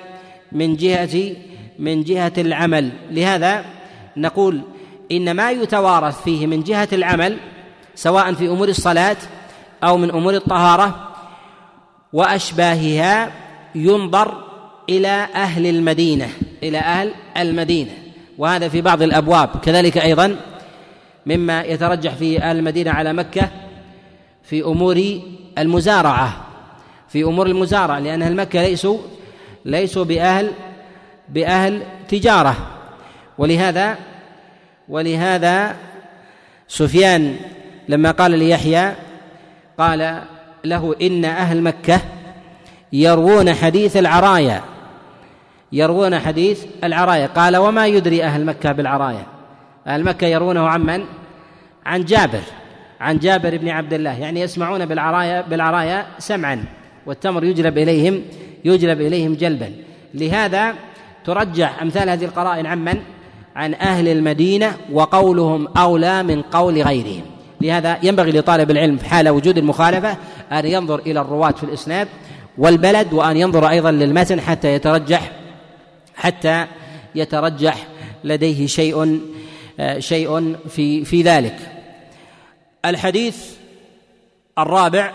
[0.51, 1.35] من جهة
[1.79, 2.91] من جهة العمل.
[3.11, 3.65] لهذا
[4.17, 4.61] نقول
[5.11, 7.37] إن ما يتوارث فيه من جهة العمل
[7.95, 9.17] سواء في أمور الصلاة
[9.83, 11.09] أو من أمور الطهارة
[12.13, 13.31] وأشباهها
[13.75, 14.43] ينظر
[14.89, 16.29] إلى أهل المدينة
[16.63, 17.91] إلى أهل المدينة.
[18.37, 19.49] وهذا في بعض الأبواب.
[19.63, 20.35] كذلك أيضا
[21.25, 23.49] مما يترجح في أهل المدينة على مكة
[24.43, 25.19] في أمور
[25.57, 26.45] المزارعة
[27.09, 28.97] في أمور المزارعة لأن أهل مكة ليسوا
[29.65, 30.51] ليسوا بأهل
[31.29, 32.55] بأهل تجارة.
[33.37, 33.97] ولهذا
[34.89, 35.75] ولهذا
[36.67, 37.35] سفيان
[37.89, 38.93] لما قال ليحيى
[39.77, 40.21] قال
[40.65, 42.01] له إن أهل مكة
[42.93, 44.63] يروون حديث العرايا
[45.71, 47.27] يروون حديث العرايا.
[47.27, 49.25] قال وما يدري أهل مكة بالعرايا؟
[49.87, 51.03] أهل مكة يروونه عن من؟
[51.85, 52.41] عن جابر
[53.01, 56.65] عن جابر بن عبد الله يعني يسمعون بالعرايا بالعرايا سمعا
[57.05, 58.21] والتمر يجلب إليهم
[58.65, 59.71] يجلب إليهم جلبا.
[60.13, 60.73] لهذا
[61.25, 62.97] ترجح أمثال هذه القرائن عمن
[63.55, 67.23] عن أهل المدينة وقولهم أولى من قول غيرهم.
[67.61, 70.17] لهذا ينبغي لطالب العلم في حال وجود المخالفة
[70.51, 72.07] أن ينظر إلى الرواة في الإسناد
[72.57, 75.31] والبلد وأن ينظر أيضا للمتن حتى يترجح
[76.15, 76.65] حتى
[77.15, 77.87] يترجح
[78.23, 79.19] لديه شيء
[79.99, 81.57] شيء في في ذلك.
[82.85, 83.55] الحديث
[84.57, 85.13] الرابع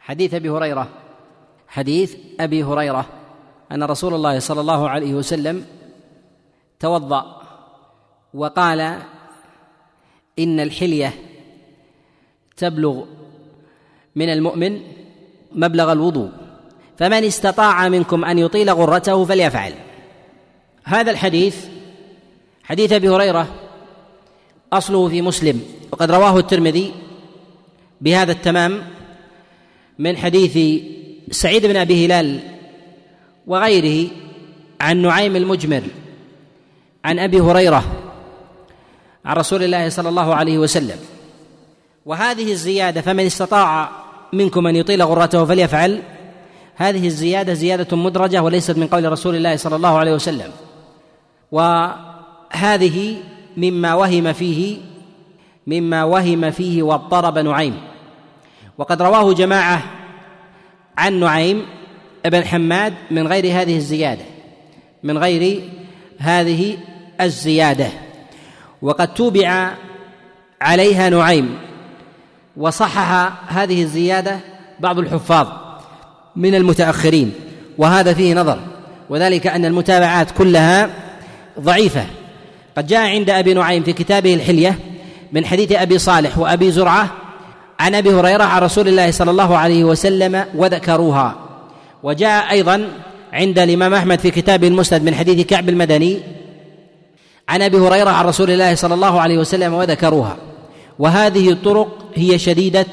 [0.00, 0.88] حديث أبي هريرة.
[1.68, 3.06] حديث أبي هريرة.
[3.72, 5.66] أن رسول الله صلى الله عليه وسلم
[6.80, 7.42] توضأ
[8.34, 8.80] وقال
[10.38, 11.14] إن الحلية
[12.56, 13.04] تبلغ
[14.16, 14.80] من المؤمن
[15.52, 16.30] مبلغ الوضوء
[16.98, 19.74] فمن استطاع منكم أن يطيل غرته فليفعل.
[20.84, 21.66] هذا الحديث
[22.68, 23.48] حديث أبي هريرة
[24.72, 26.92] أصله في مسلم وقد رواه الترمذي
[28.00, 28.82] بهذا التمام
[29.98, 30.82] من حديث
[31.30, 32.40] سعيد بن أبي هلال
[33.46, 34.10] وغيره
[34.80, 35.82] عن نعيم المجمر
[37.04, 37.84] عن أبي هريرة
[39.24, 40.98] عن رسول الله صلى الله عليه وسلم.
[42.06, 43.90] وهذه الزيادة فمن استطاع
[44.32, 46.02] منكم أن يطيل غرته فليفعل.
[46.74, 50.50] هذه الزيادة زيادة مدرجة وليست من قول رسول الله صلى الله عليه وسلم.
[52.54, 53.16] وهذه
[53.56, 54.78] مما وهم فيه
[55.66, 57.74] مما وهم فيه واضطرب نعيم.
[58.78, 59.82] وقد رواه جماعة
[60.98, 61.66] عن نعيم
[62.24, 64.24] بن حماد من غير هذه الزيادة
[65.02, 65.62] من غير
[66.18, 66.76] هذه
[67.20, 67.88] الزيادة.
[68.82, 69.70] وقد توبع
[70.60, 71.58] عليها نعيم
[72.56, 74.40] وصحح هذه الزيادة
[74.80, 75.46] بعض الحفاظ
[76.36, 77.32] من المتأخرين
[77.78, 78.58] وهذا فيه نظر.
[79.10, 80.90] وذلك أن المتابعات كلها
[81.60, 82.06] ضعيفة.
[82.78, 84.78] قد جاء عند أبي نعيم في كتابه الحلية
[85.32, 87.10] من حديث أبي صالح وأبي زرعة
[87.80, 91.36] عن أبي هريرة عن رسول الله صلى الله عليه وسلم وذكروها.
[92.02, 92.88] وجاء أيضا
[93.32, 96.18] عند الإمام أحمد في كتابه المسند من حديث كعب المدني
[97.48, 100.36] عن أبي هريرة عن رسول الله صلى الله عليه وسلم وذكروها.
[100.98, 102.86] وهذه الطرق هي شديدة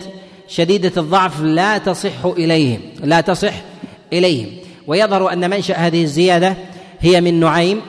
[0.47, 3.53] شديدة الضعف لا تصح إليهم لا تصح
[4.13, 4.49] إليهم.
[4.87, 6.55] ويظهر أن منشأ هذه الزيادة
[6.99, 7.81] هي من نعيم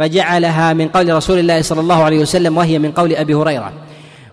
[0.00, 3.72] فجعلها من قول رسول الله صلى الله عليه وسلم وهي من قول أبي هريرة.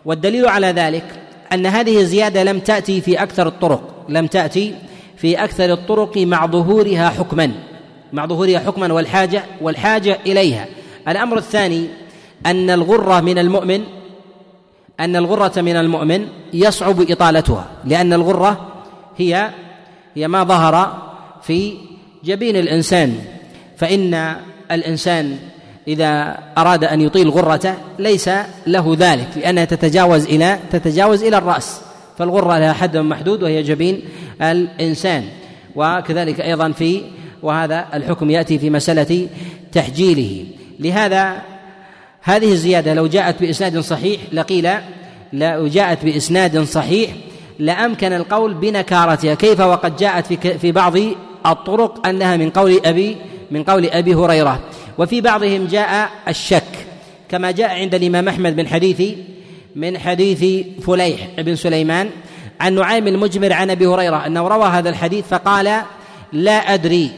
[0.05, 1.03] والدليل على ذلك
[1.53, 4.75] أن هذه الزيادة لم تأتي في أكثر الطرق لم تأتي
[5.17, 7.51] في أكثر الطرق مع ظهورها حكما
[8.13, 10.65] مع ظهورها حكما والحاجة والحاجة إليها.
[11.07, 11.87] الأمر الثاني
[12.45, 13.83] أن الغرة من المؤمن
[14.99, 18.67] أن الغرة من المؤمن يصعب إطالتها لأن الغرة
[19.17, 19.49] هي
[20.15, 21.01] هي ما ظهر
[21.41, 21.73] في
[22.23, 23.15] جبين الإنسان.
[23.77, 24.35] فإن
[24.71, 25.37] الإنسان
[25.87, 28.29] إذا أراد أن يطيل غرته ليس
[28.67, 31.81] له ذلك لأنها تتجاوز إلى تتجاوز إلى الرأس.
[32.17, 34.01] فالغرة لها حد محدود وهي جبين
[34.41, 35.23] الإنسان.
[35.75, 37.01] وكذلك أيضا في
[37.43, 39.27] وهذا الحكم يأتي في مسألة
[39.71, 40.45] تحجيله.
[40.79, 41.41] لهذا
[42.21, 44.69] هذه الزيادة لو جاءت بإسناد صحيح لقيل
[45.33, 47.11] لو جاءت بإسناد صحيح
[47.59, 49.33] لأمكن القول بنكارتها.
[49.33, 50.93] كيف؟ وقد جاءت في في بعض
[51.45, 53.17] الطرق أنها من قول ابي
[53.51, 54.59] من قول أبي هريرة.
[54.97, 56.87] وفي بعضهم جاء الشك
[57.29, 59.17] كما جاء عند الإمام أحمد من حديث
[59.75, 62.09] من حديث فليح بن سليمان
[62.59, 65.81] عن نعيم المجمر عن أبي هريرة أنه روى هذا الحديث فقال
[66.33, 67.11] لا أدري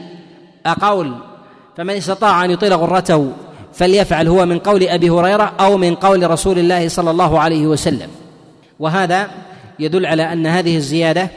[0.66, 1.14] أقول
[1.76, 3.32] فمن استطاع أن يطيل غرته
[3.74, 8.08] فليفعل هو من قول أبي هريرة أو من قول رسول الله صلى الله عليه وسلم.
[8.78, 9.30] وهذا
[9.78, 11.28] يدل على أن هذه الزياده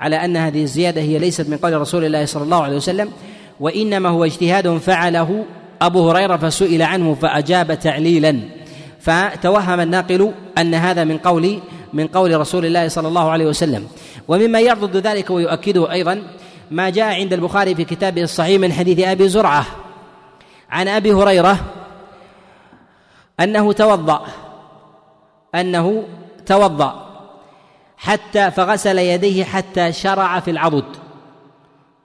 [0.00, 3.10] على أن هذه الزيادة هي ليست من قول رسول الله صلى الله عليه وسلم
[3.60, 5.44] وإنما هو اجتهاد فعله
[5.82, 8.40] أبو هريرة فسئل عنه فأجاب تعليلا
[9.00, 11.58] فتوهم الناقل أن هذا من قول
[11.92, 13.88] من قول رسول الله صلى الله عليه وسلم.
[14.28, 16.22] ومما يعضد ذلك ويؤكده أيضا
[16.70, 19.66] ما جاء عند البخاري في كتابه الصحيح من حديث أبي زرعة
[20.70, 21.58] عن أبي هريرة
[23.40, 24.26] أنه توضأ.
[25.54, 26.04] أنه
[26.46, 27.08] توضأ
[27.96, 30.84] حتى فغسل يديه حتى شرع في العضد.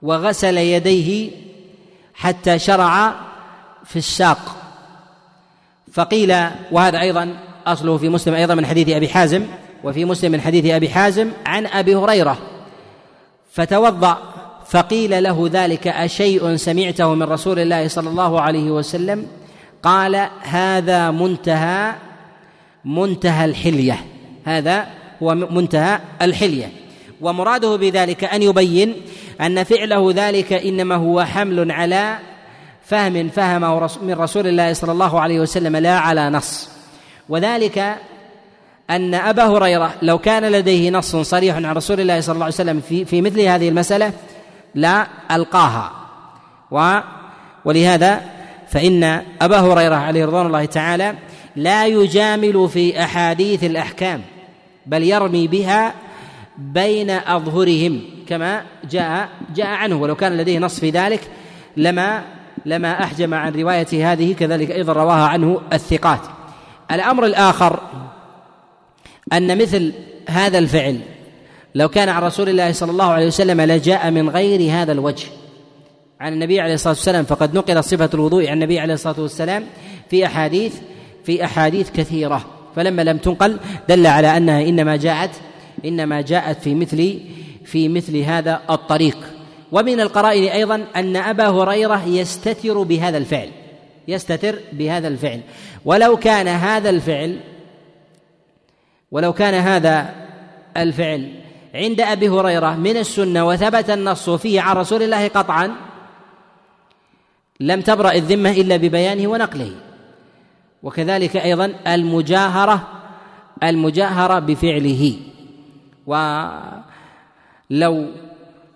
[0.02, 1.30] وغسل يديه
[2.14, 3.14] حتى شرع
[3.84, 4.56] في الساق.
[5.92, 6.34] فقيل
[6.72, 9.46] وهذا أيضا أصله في مسلم أيضا من حديث أبي حازم
[9.84, 12.38] وفي مسلم من حديث أبي حازم عن أبي هريرة.
[13.52, 14.18] فتوضأ
[14.68, 19.26] فقيل له ذلك أشيء سمعته من رسول الله صلى الله عليه وسلم؟
[19.82, 21.94] قال هذا منتهى
[22.84, 24.04] منتهى الحلية.
[24.44, 24.86] هذا
[25.22, 26.72] هو منتهى الحلية.
[27.20, 28.94] ومراده بذلك أن يبين
[29.40, 32.18] أن فعله ذلك إنما هو حمل على
[32.84, 36.68] فهم فهمه من رسول الله صلى الله عليه وسلم لا على نص.
[37.28, 37.96] وذلك
[38.90, 42.80] أن أبا هريرة لو كان لديه نص صريح عن رسول الله صلى الله عليه وسلم
[42.80, 44.12] في في مثل هذه المسألة
[44.74, 45.92] لا ألقاها.
[46.70, 46.98] و
[47.64, 48.20] ولهذا
[48.68, 49.04] فإن
[49.42, 51.14] أبا هريرة عليه رضوان الله تعالى
[51.56, 54.22] لا يجامل في أحاديث الأحكام
[54.86, 55.94] بل يرمي بها
[56.58, 59.96] بين أظهرهم كما جاء جاء عنه.
[59.96, 61.20] ولو كان لديه نص في ذلك
[61.76, 62.24] لما
[62.66, 66.20] لما أحجم عن رواية هذه كذلك أيضا رواها عنه الثقات.
[66.90, 67.80] الأمر الآخر
[69.32, 69.92] أن مثل
[70.28, 71.00] هذا الفعل
[71.74, 75.26] لو كان عن رسول الله صلى الله عليه وسلم لجاء من غير هذا الوجه.
[76.20, 79.64] عن النبي عليه الصلاة والسلام فقد نقل صفة الوضوء عن النبي عليه الصلاة والسلام
[80.10, 80.74] في أحاديث
[81.24, 82.44] في أحاديث كثيرة.
[82.76, 85.30] فلما لم تنقل دل على أنها إنما جاءت
[85.84, 87.20] إنما جاءت في مثل
[87.64, 89.33] في مثل هذا الطريق.
[89.74, 93.50] ومن القرائن أيضا أن أبا هريرة يستتر بهذا الفعل
[94.08, 95.40] يستتر بهذا الفعل.
[95.84, 97.40] ولو كان هذا الفعل
[99.10, 100.14] ولو كان هذا
[100.76, 101.32] الفعل
[101.74, 105.74] عند أبي هريرة من السنة وثبت النص فيه عن رسول الله قطعا
[107.60, 109.72] لم تبرأ الذمة إلا ببيانه ونقله.
[110.82, 112.88] وكذلك أيضا المجاهرة
[113.62, 115.16] المجاهرة بفعله.
[116.06, 118.06] ولو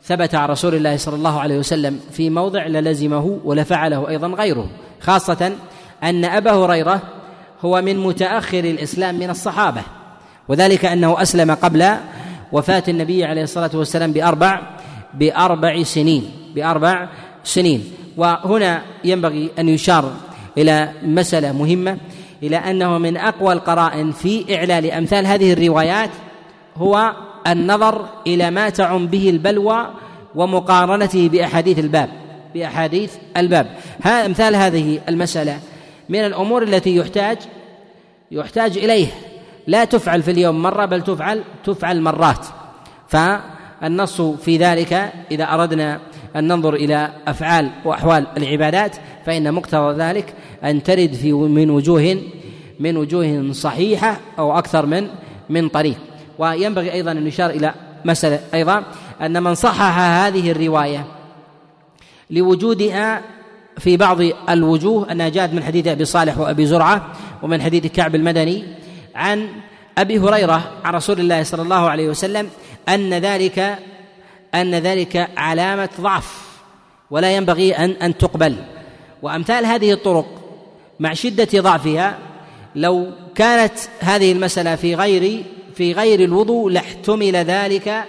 [0.08, 4.68] ثبت عن رسول الله صلى الله عليه وسلم في موضع للزمه ولفعله أيضا غيره
[5.00, 5.52] خاصة
[6.02, 7.02] أن أبا هريرة
[7.64, 9.82] هو من متأخر الإسلام من الصحابة
[10.48, 11.94] وذلك أنه أسلم قبل
[12.52, 14.60] وفاة النبي عليه الصلاة والسلام بأربع
[15.14, 17.08] بأربع سنين بأربع
[17.44, 17.84] سنين.
[18.16, 20.12] وهنا ينبغي أن يشار
[20.58, 21.98] إلى مسألة مهمة
[22.42, 26.10] إلى أنه من أقوى القرائن في إعلال أمثال هذه الروايات
[26.76, 27.12] هو
[27.48, 29.86] النظر إلى ما تعم به البلوى
[30.34, 32.08] ومقارنته بأحاديث الباب
[32.54, 33.66] بأحاديث الباب.
[34.02, 35.60] ها أمثال هذه المسألة
[36.08, 37.38] من الأمور التي يحتاج
[38.30, 39.06] يحتاج إليه.
[39.66, 42.46] لا تفعل في اليوم مرة بل تفعل تفعل مرات.
[43.08, 46.00] فالنص في ذلك إذا أردنا
[46.36, 50.34] أن ننظر إلى أفعال وأحوال العبادات فإن مقتضى ذلك
[50.64, 52.22] أن ترد في من وجوه
[52.80, 55.08] من وجوه صحيحة أو أكثر من
[55.48, 56.07] من طريق.
[56.38, 57.74] وينبغي أيضا أن يشار إلى
[58.04, 58.84] مسألة أيضا
[59.20, 61.06] أن من صحح هذه الرواية
[62.30, 63.22] لوجودها
[63.78, 68.64] في بعض الوجوه أنها جاءت من حديث أبي صالح وأبي زرعة ومن حديث كعب المدني
[69.14, 69.48] عن
[69.98, 72.50] أبي هريرة عن رسول الله صلى الله عليه وسلم
[72.88, 73.78] أن ذلك
[74.54, 76.48] أن ذلك علامة ضعف
[77.10, 78.56] ولا ينبغي أن أن تقبل.
[79.22, 80.26] وأمثال هذه الطرق
[81.00, 82.18] مع شدة ضعفها
[82.74, 85.44] لو كانت هذه المسألة في غير
[85.78, 88.04] في غير الوضوء لاحتمل ذلك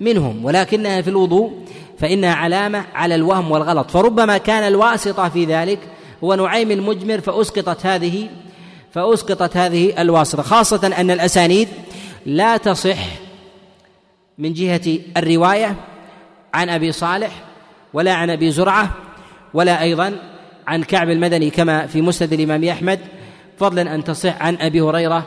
[0.00, 1.52] منهم ولكنها في الوضوء
[1.98, 3.90] فإنها علامة على الوهم والغلط.
[3.90, 5.78] فربما كان الواسطة في ذلك
[6.24, 8.28] هو نعيم المجمر فأسقطت هذه
[8.92, 11.68] فأسقطت هذه الواسطة خاصة أن الأسانيد
[12.26, 12.98] لا تصح
[14.38, 15.76] من جهة الرواية
[16.54, 17.30] عن أبي صالح
[17.92, 18.90] ولا عن أبي زرعة
[19.54, 20.18] ولا أيضا
[20.66, 23.00] عن كعب المدني كما في مسند الإمام أحمد
[23.58, 25.26] فضلا أن تصح عن أبي هريرة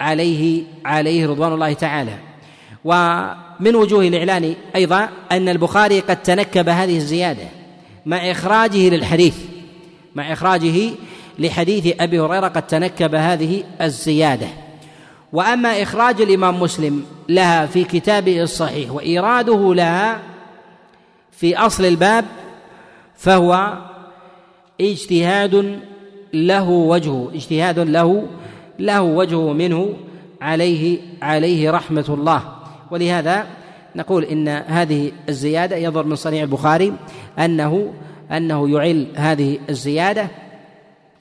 [0.00, 2.18] عليه عليه رضوان الله تعالى.
[2.84, 7.48] ومن وجوه الإعلان أيضا أن البخاري قد تنكب هذه الزيادة
[8.06, 9.36] مع إخراجه للحديث
[10.14, 10.90] مع إخراجه
[11.38, 14.48] لحديث أبي هريرة قد تنكب هذه الزيادة.
[15.32, 20.22] وأما إخراج الإمام مسلم لها في كتابه الصحيح وإيراده لها
[21.32, 22.24] في أصل الباب
[23.16, 23.78] فهو
[24.80, 25.80] اجتهاد
[26.34, 28.26] له وجهه اجتهاد له
[28.78, 29.94] له وجهه منه
[30.40, 32.42] عليه عليه رحمة الله.
[32.90, 33.46] ولهذا
[33.96, 36.92] نقول إن هذه الزيادة يظهر من صنيع البخاري
[37.38, 37.92] أنه
[38.32, 40.28] أنه يعل هذه الزيادة.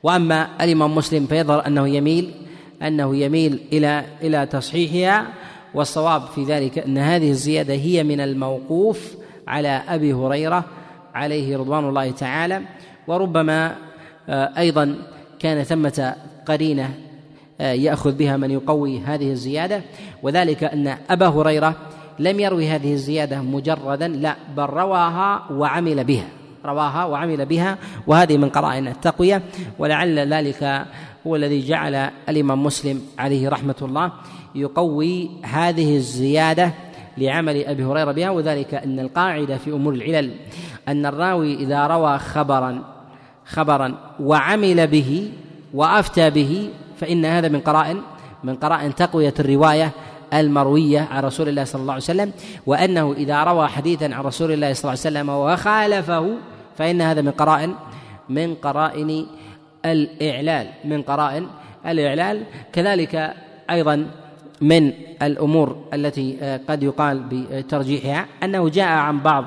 [0.03, 2.31] وأما الإمام مسلم فيظهر أنه يميل
[2.81, 5.27] أنه يميل إلى إلى تصحيحها.
[5.73, 9.15] والصواب في ذلك أن هذه الزيادة هي من الموقوف
[9.47, 10.65] على أبي هريرة
[11.15, 12.61] عليه رضوان الله تعالى.
[13.07, 13.75] وربما
[14.29, 14.95] آه، أيضا
[15.39, 16.15] كان ثمة
[16.45, 16.93] قرينة
[17.61, 19.81] آه، يأخذ بها من يقوي هذه الزيادة.
[20.23, 21.75] وذلك أن أبا هريرة
[22.19, 26.27] لم يروي هذه الزيادة مجردا لا بل رواها وعمل بها.
[26.65, 29.41] رواها وعمل بها وهذه من قرائن التقوية.
[29.79, 30.85] ولعل ذلك
[31.27, 31.95] هو الذي جعل
[32.29, 34.11] الإمام مسلم عليه رحمة الله
[34.55, 36.73] يقوي هذه الزيادة
[37.17, 38.29] لعمل أبي هريرة بها.
[38.29, 40.31] وذلك أن القاعدة في أمور العلل
[40.87, 42.95] أن الراوي إذا روى خبرا
[43.45, 45.31] خبرا وعمل به
[45.73, 48.01] وأفتى به فإن هذا من قرائن
[48.43, 49.91] من قرائن تقوية الرواية
[50.33, 52.31] المروية عن رسول الله صلى الله عليه وسلم
[52.65, 56.37] وأنه إذا روى حديثا عن رسول الله صلى الله عليه وسلم وخالفه
[56.77, 57.75] فإن هذا من قرائن
[58.29, 59.25] من قرائن
[59.85, 61.47] الإعلال من قرائن
[61.85, 62.43] الإعلال.
[62.73, 63.33] كذلك
[63.69, 64.07] أيضا
[64.61, 69.45] من الأمور التي قد يقال بترجيحها أنه جاء عن بعض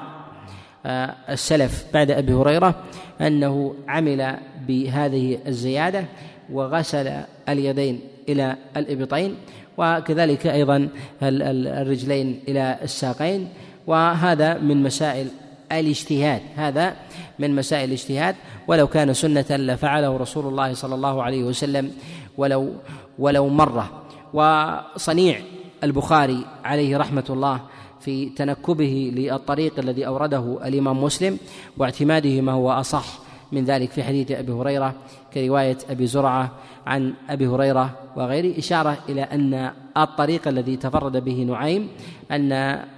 [1.29, 2.75] السلف بعد أبي هريرة
[3.21, 4.37] أنه عمل
[4.69, 6.05] بهذه الزيادة
[6.53, 7.11] وغسل
[7.49, 9.35] اليدين إلى الإبطين
[9.79, 10.89] وكذلك أيضا
[11.23, 13.49] الرجلين إلى الساقين
[13.87, 15.27] وهذا من مسائل
[15.73, 16.43] الاجتهاد.
[16.57, 16.97] هذا
[17.39, 18.35] من مسائل الاجتهاد.
[18.69, 21.93] ولو كان سنة لفعله رسول الله صلى الله عليه وسلم
[22.37, 22.73] ولو
[23.19, 24.03] ولو مرة.
[24.35, 25.41] وصنيع
[25.85, 27.61] البخاري عليه رحمة الله
[28.01, 31.39] في تنكبه للطريق الذي أورده الإمام مسلم
[31.79, 34.95] واعتماده ما هو أصح من ذلك في حديث أبي هريرة
[35.35, 36.51] كرواية أبي زرعة
[36.87, 41.89] عن أبي هريرة وغيره إشارة إلى أن الطريق الذي تفرد به نعيم
[42.31, 42.53] ان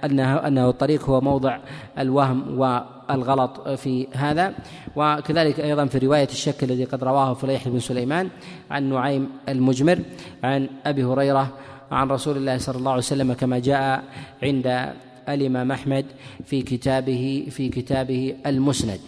[0.05, 1.57] انه أنه الطريق هو موضع
[1.99, 4.53] الوهم والغلط في هذا.
[4.95, 8.29] وكذلك أيضا في رواية الشك الذي قد رواه فليح بن سليمان
[8.71, 9.99] عن نعيم المجمر
[10.43, 11.53] عن أبي هريرة
[11.91, 14.03] عن رسول الله صلى الله عليه وسلم كما جاء
[14.43, 14.93] عند
[15.29, 16.05] الإمام أحمد
[16.45, 18.99] في كتابه في كتابه المسند.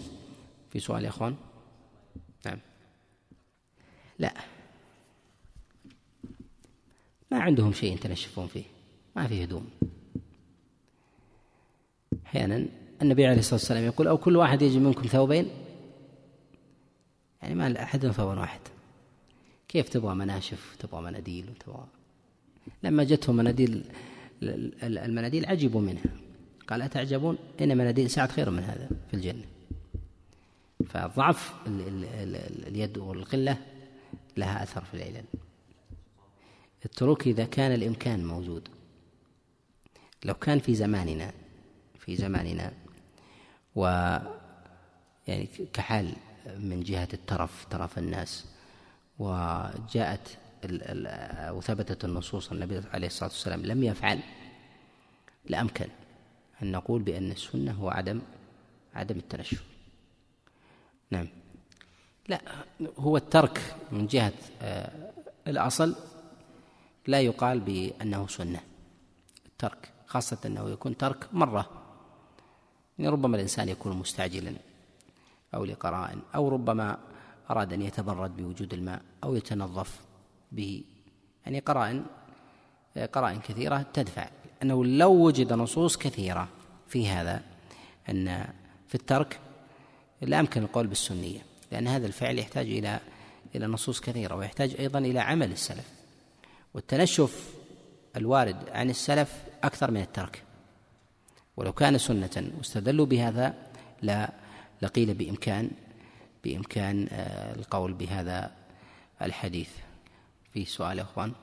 [0.73, 1.35] في سؤال يا إخوان؟
[2.45, 2.59] نعم.
[4.19, 4.33] لا.
[7.31, 8.63] ما عندهم شيء يتنشفون فيه.
[9.15, 9.69] ما في هدوم.
[12.25, 12.65] أحيانا
[13.01, 15.49] النبي عليه الصلاة والسلام يقول أو كل واحد يجد منكم ثوبين؟
[17.41, 18.61] يعني ما لاحد ثوب واحد.
[19.67, 21.85] كيف تبغى مناشف؟ تبغى مناديل؟ وتبغى
[22.83, 23.83] لما جتهم مناديل
[24.83, 26.03] المناديل عجبوا منها
[26.67, 29.52] قال أتعجبون؟ إن مناديل سعد خير من هذا في الجنة.
[30.85, 31.53] فضعف
[32.67, 33.57] اليد والقلة
[34.37, 35.23] لها أثر في العلل
[36.85, 38.67] الترك إذا كان الإمكان موجود.
[40.25, 41.33] لو كان في زماننا
[41.99, 42.73] في زماننا
[43.75, 43.85] و
[45.27, 46.13] يعني كحال
[46.57, 48.45] من جهة الترف ترف الناس
[49.19, 50.37] وجاءت
[51.51, 54.19] وثبتت النصوص النبي عليه الصلاة والسلام لم يفعل
[55.45, 55.87] لأمكن
[56.61, 58.21] أن نقول بأن السنة هو عدم
[58.95, 59.63] عدم التنشف
[61.13, 61.27] نعم.
[62.27, 62.41] لا.
[62.97, 65.11] هو الترك من جهة آه،
[65.47, 65.95] الأصل
[67.07, 68.59] لا يقال بأنه سنة.
[69.45, 71.69] الترك خاصة أنه يكون ترك مرة.
[72.99, 74.53] يعني ربما الإنسان يكون مستعجلا
[75.55, 76.97] أو لقراء أو ربما
[77.49, 80.01] أراد أن يتبرد بوجود الماء أو يتنظف
[80.51, 80.83] به.
[81.45, 82.05] يعني قرائن
[83.13, 84.29] قرائن كثيرة تدفع.
[84.63, 86.47] أنه لو وجد نصوص كثيرة
[86.87, 87.43] في هذا
[88.09, 88.47] أن
[88.87, 89.39] في الترك
[90.25, 92.99] لا يمكن القول بالسنية لأن هذا الفعل يحتاج إلى
[93.55, 95.89] إلى نصوص كثيرة ويحتاج أيضا إلى عمل السلف.
[96.73, 97.53] والتنشف
[98.15, 100.43] الوارد عن السلف أكثر من الترك.
[101.57, 103.53] ولو كان سنة واستدلوا بهذا
[104.01, 104.31] لا
[104.81, 105.71] لقيل بإمكان
[106.43, 108.51] بإمكان آه، القول بهذا
[109.21, 109.69] الحديث.
[110.53, 111.33] في سؤال يا أخوان؟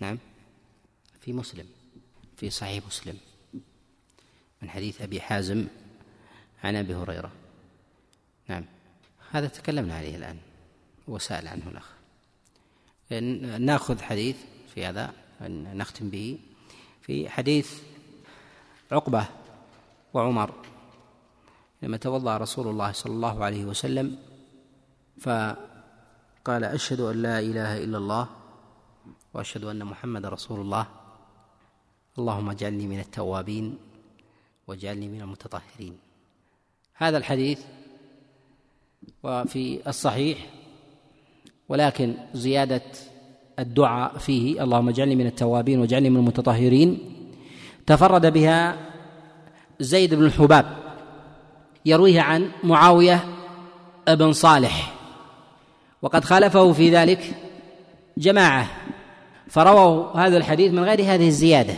[0.00, 0.18] نعم.
[1.20, 1.66] في مسلم
[2.36, 3.16] في صحيح مسلم
[4.62, 5.66] من حديث أبي حازم
[6.64, 7.32] عن أبي هريرة.
[8.48, 8.64] نعم.
[9.30, 10.38] هذا تكلمنا عليه الآن
[11.08, 11.88] وسال عنه الأخ.
[13.60, 14.36] نأخذ حديث
[14.74, 15.12] في هذا
[15.74, 16.38] نختم به
[17.02, 17.82] في حديث
[18.92, 19.26] عقبة
[20.14, 20.54] وعمر.
[21.82, 24.18] لما توضأ رسول الله صلى الله عليه وسلم
[25.18, 25.28] ف
[26.44, 28.28] قال أشهد أن لا إله إلا الله
[29.34, 30.86] وأشهد أن محمد رسول الله.
[32.18, 33.78] اللهم اجعلني من التوابين
[34.66, 35.98] واجعلني من المتطهرين.
[36.94, 37.60] هذا الحديث
[39.22, 40.38] وفي الصحيح
[41.68, 42.82] ولكن زيادة
[43.58, 46.98] الدعاء فيه اللهم اجعلني من التوابين واجعلني من المتطهرين
[47.86, 48.76] تفرد بها
[49.80, 50.76] زيد بن الحباب
[51.86, 53.24] يرويه عن معاوية
[54.08, 54.94] بن صالح
[56.02, 57.34] وقد خالفه في ذلك
[58.18, 58.66] جماعة
[59.48, 61.74] فرووا هذا الحديث من غير هذه الزيادة.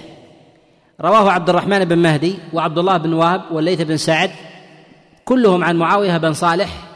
[1.00, 4.30] رواه عبد الرحمن بن مهدي وعبد الله بن وهب والليث بن سعد
[5.24, 6.89] كلهم عن معاوية بن صالح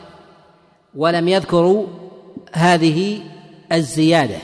[0.97, 1.87] ولم يذكروا
[2.53, 3.21] هذه
[3.73, 4.37] الزيادة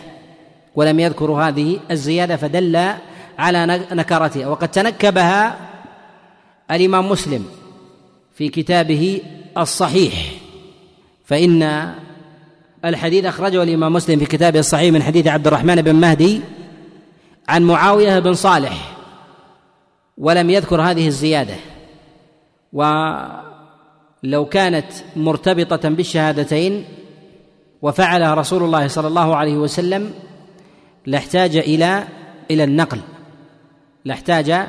[0.74, 2.94] ولم يذكروا هذه الزيادة فدل
[3.38, 4.46] على نكرتها.
[4.46, 5.56] وقد تنكبها
[6.70, 7.44] الإمام مسلم
[8.34, 9.22] في كتابه
[9.58, 10.14] الصحيح.
[11.24, 11.92] فإن
[12.84, 16.40] الحديث أخرجه الإمام مسلم في كتابه الصحيح من حديث عبد الرحمن بن مهدي
[17.48, 18.96] عن معاوية بن صالح
[20.18, 21.54] ولم يذكر هذه الزيادة.
[24.24, 26.84] ولو كانت مرتبطة بالشهادتين
[27.82, 30.14] وفعلها رسول الله صلى الله عليه وسلم
[31.06, 32.04] لاحتاج إلى
[32.50, 33.00] إلى النقل.
[34.04, 34.66] لاحتاج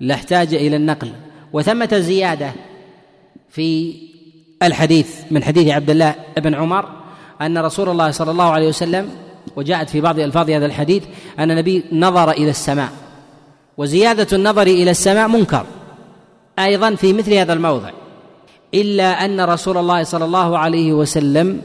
[0.00, 1.12] لاحتاج إلى النقل.
[1.52, 2.52] وثمة زيادة
[3.48, 3.94] في
[4.62, 6.88] الحديث من حديث عبد الله بن عمر
[7.40, 9.10] أن رسول الله صلى الله عليه وسلم
[9.56, 11.04] وجاءت في بعض ألفاظ هذا الحديث
[11.38, 12.92] أن النبي نظر إلى السماء.
[13.76, 15.66] وزيادة النظر إلى السماء منكر.
[16.58, 17.90] أيضا في مثل هذا الموضع.
[18.74, 21.62] إلا أن رسول الله صلى الله عليه وسلم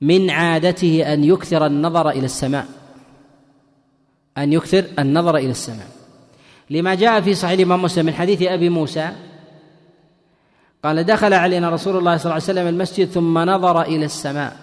[0.00, 2.66] من عادته أن يكثر النظر إلى السماء.
[4.38, 5.88] أن يكثر النظر إلى السماء.
[6.70, 9.12] لما جاء في صحيح الإمام مسلم من حديث أبي موسى
[10.84, 14.56] قال دخل علينا رسول الله صلى الله عليه وسلم المسجد ثم نظر إلى السماء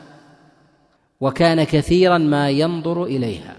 [1.21, 3.55] وكان كثيرا ما ينظر إليها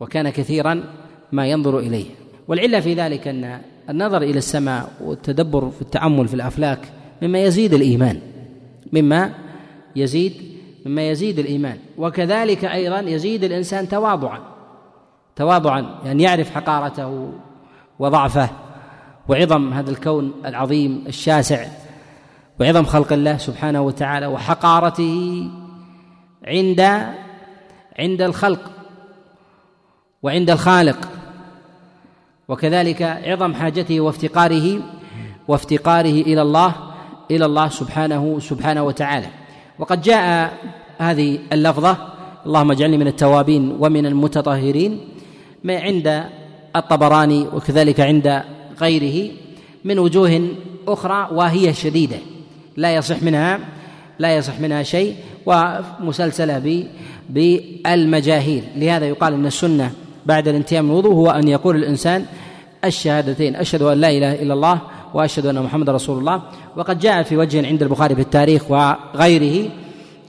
[0.00, 0.84] وكان كثيرا
[1.32, 2.06] ما ينظر اليه
[2.48, 3.60] والعلة في ذلك أن
[3.90, 8.20] النظر إلى السماء والتدبر في التأمل في الافلاك مما يزيد الإيمان
[8.92, 9.34] مما
[9.96, 10.32] يزيد
[10.86, 11.78] مما يزيد الإيمان.
[11.98, 14.40] وكذلك أيضا يزيد الإنسان تواضعا
[15.36, 17.32] تواضعا يعني يعرف حقارته
[17.98, 18.50] وضعفه
[19.28, 21.66] وعظم هذا الكون العظيم الشاسع
[22.60, 25.50] وعظم خلق الله سبحانه وتعالى وحقارته
[26.46, 26.80] عند
[27.98, 28.70] عند الخلق
[30.22, 31.08] وعند الخالق.
[32.48, 34.80] وكذلك عظم حاجته وافتقاره
[35.48, 36.74] وافتقاره إلى الله
[37.30, 39.26] إلى الله سبحانه سبحانه وتعالى.
[39.78, 40.52] وقد جاء
[40.98, 41.96] هذه اللفظة
[42.46, 45.00] اللهم اجعلني من التوابين ومن المتطهرين
[45.64, 46.24] ما عند
[46.76, 48.42] الطبراني وكذلك عند
[48.80, 49.30] غيره
[49.84, 50.48] من وجوه
[50.88, 52.16] أخرى وهي شديدة
[52.76, 53.58] لا يصح منها
[54.18, 55.16] لا يصح منها شيء
[55.46, 56.86] ومسلسلة
[57.30, 58.64] بالمجاهيل.
[58.76, 59.92] لهذا يقال إن السنة
[60.26, 62.26] بعد الانتهاء من الوضوء هو أن يقول الإنسان
[62.84, 64.80] الشهادتين أشهد أن لا إله إلا الله
[65.14, 66.42] وأشهد أن محمد رسول الله.
[66.76, 69.70] وقد جاء في وجه عند البخاري في التاريخ وغيره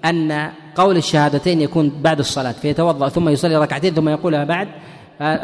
[0.05, 4.67] أن قول الشهادتين يكون بعد الصلاة فيتوضأ ثم يصلي ركعتين ثم يقولها بعد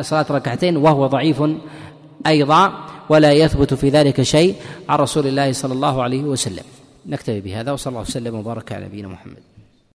[0.01, 1.43] صلاه ركعتين وهو ضعيف
[2.27, 2.73] أيضا
[3.09, 4.55] ولا يثبت في ذلك شيء
[4.89, 6.63] عن رسول الله صلى الله عليه وسلم.
[7.05, 9.50] نكتفي بهذا وصلى الله وسلم وبارك على نبينا محمد.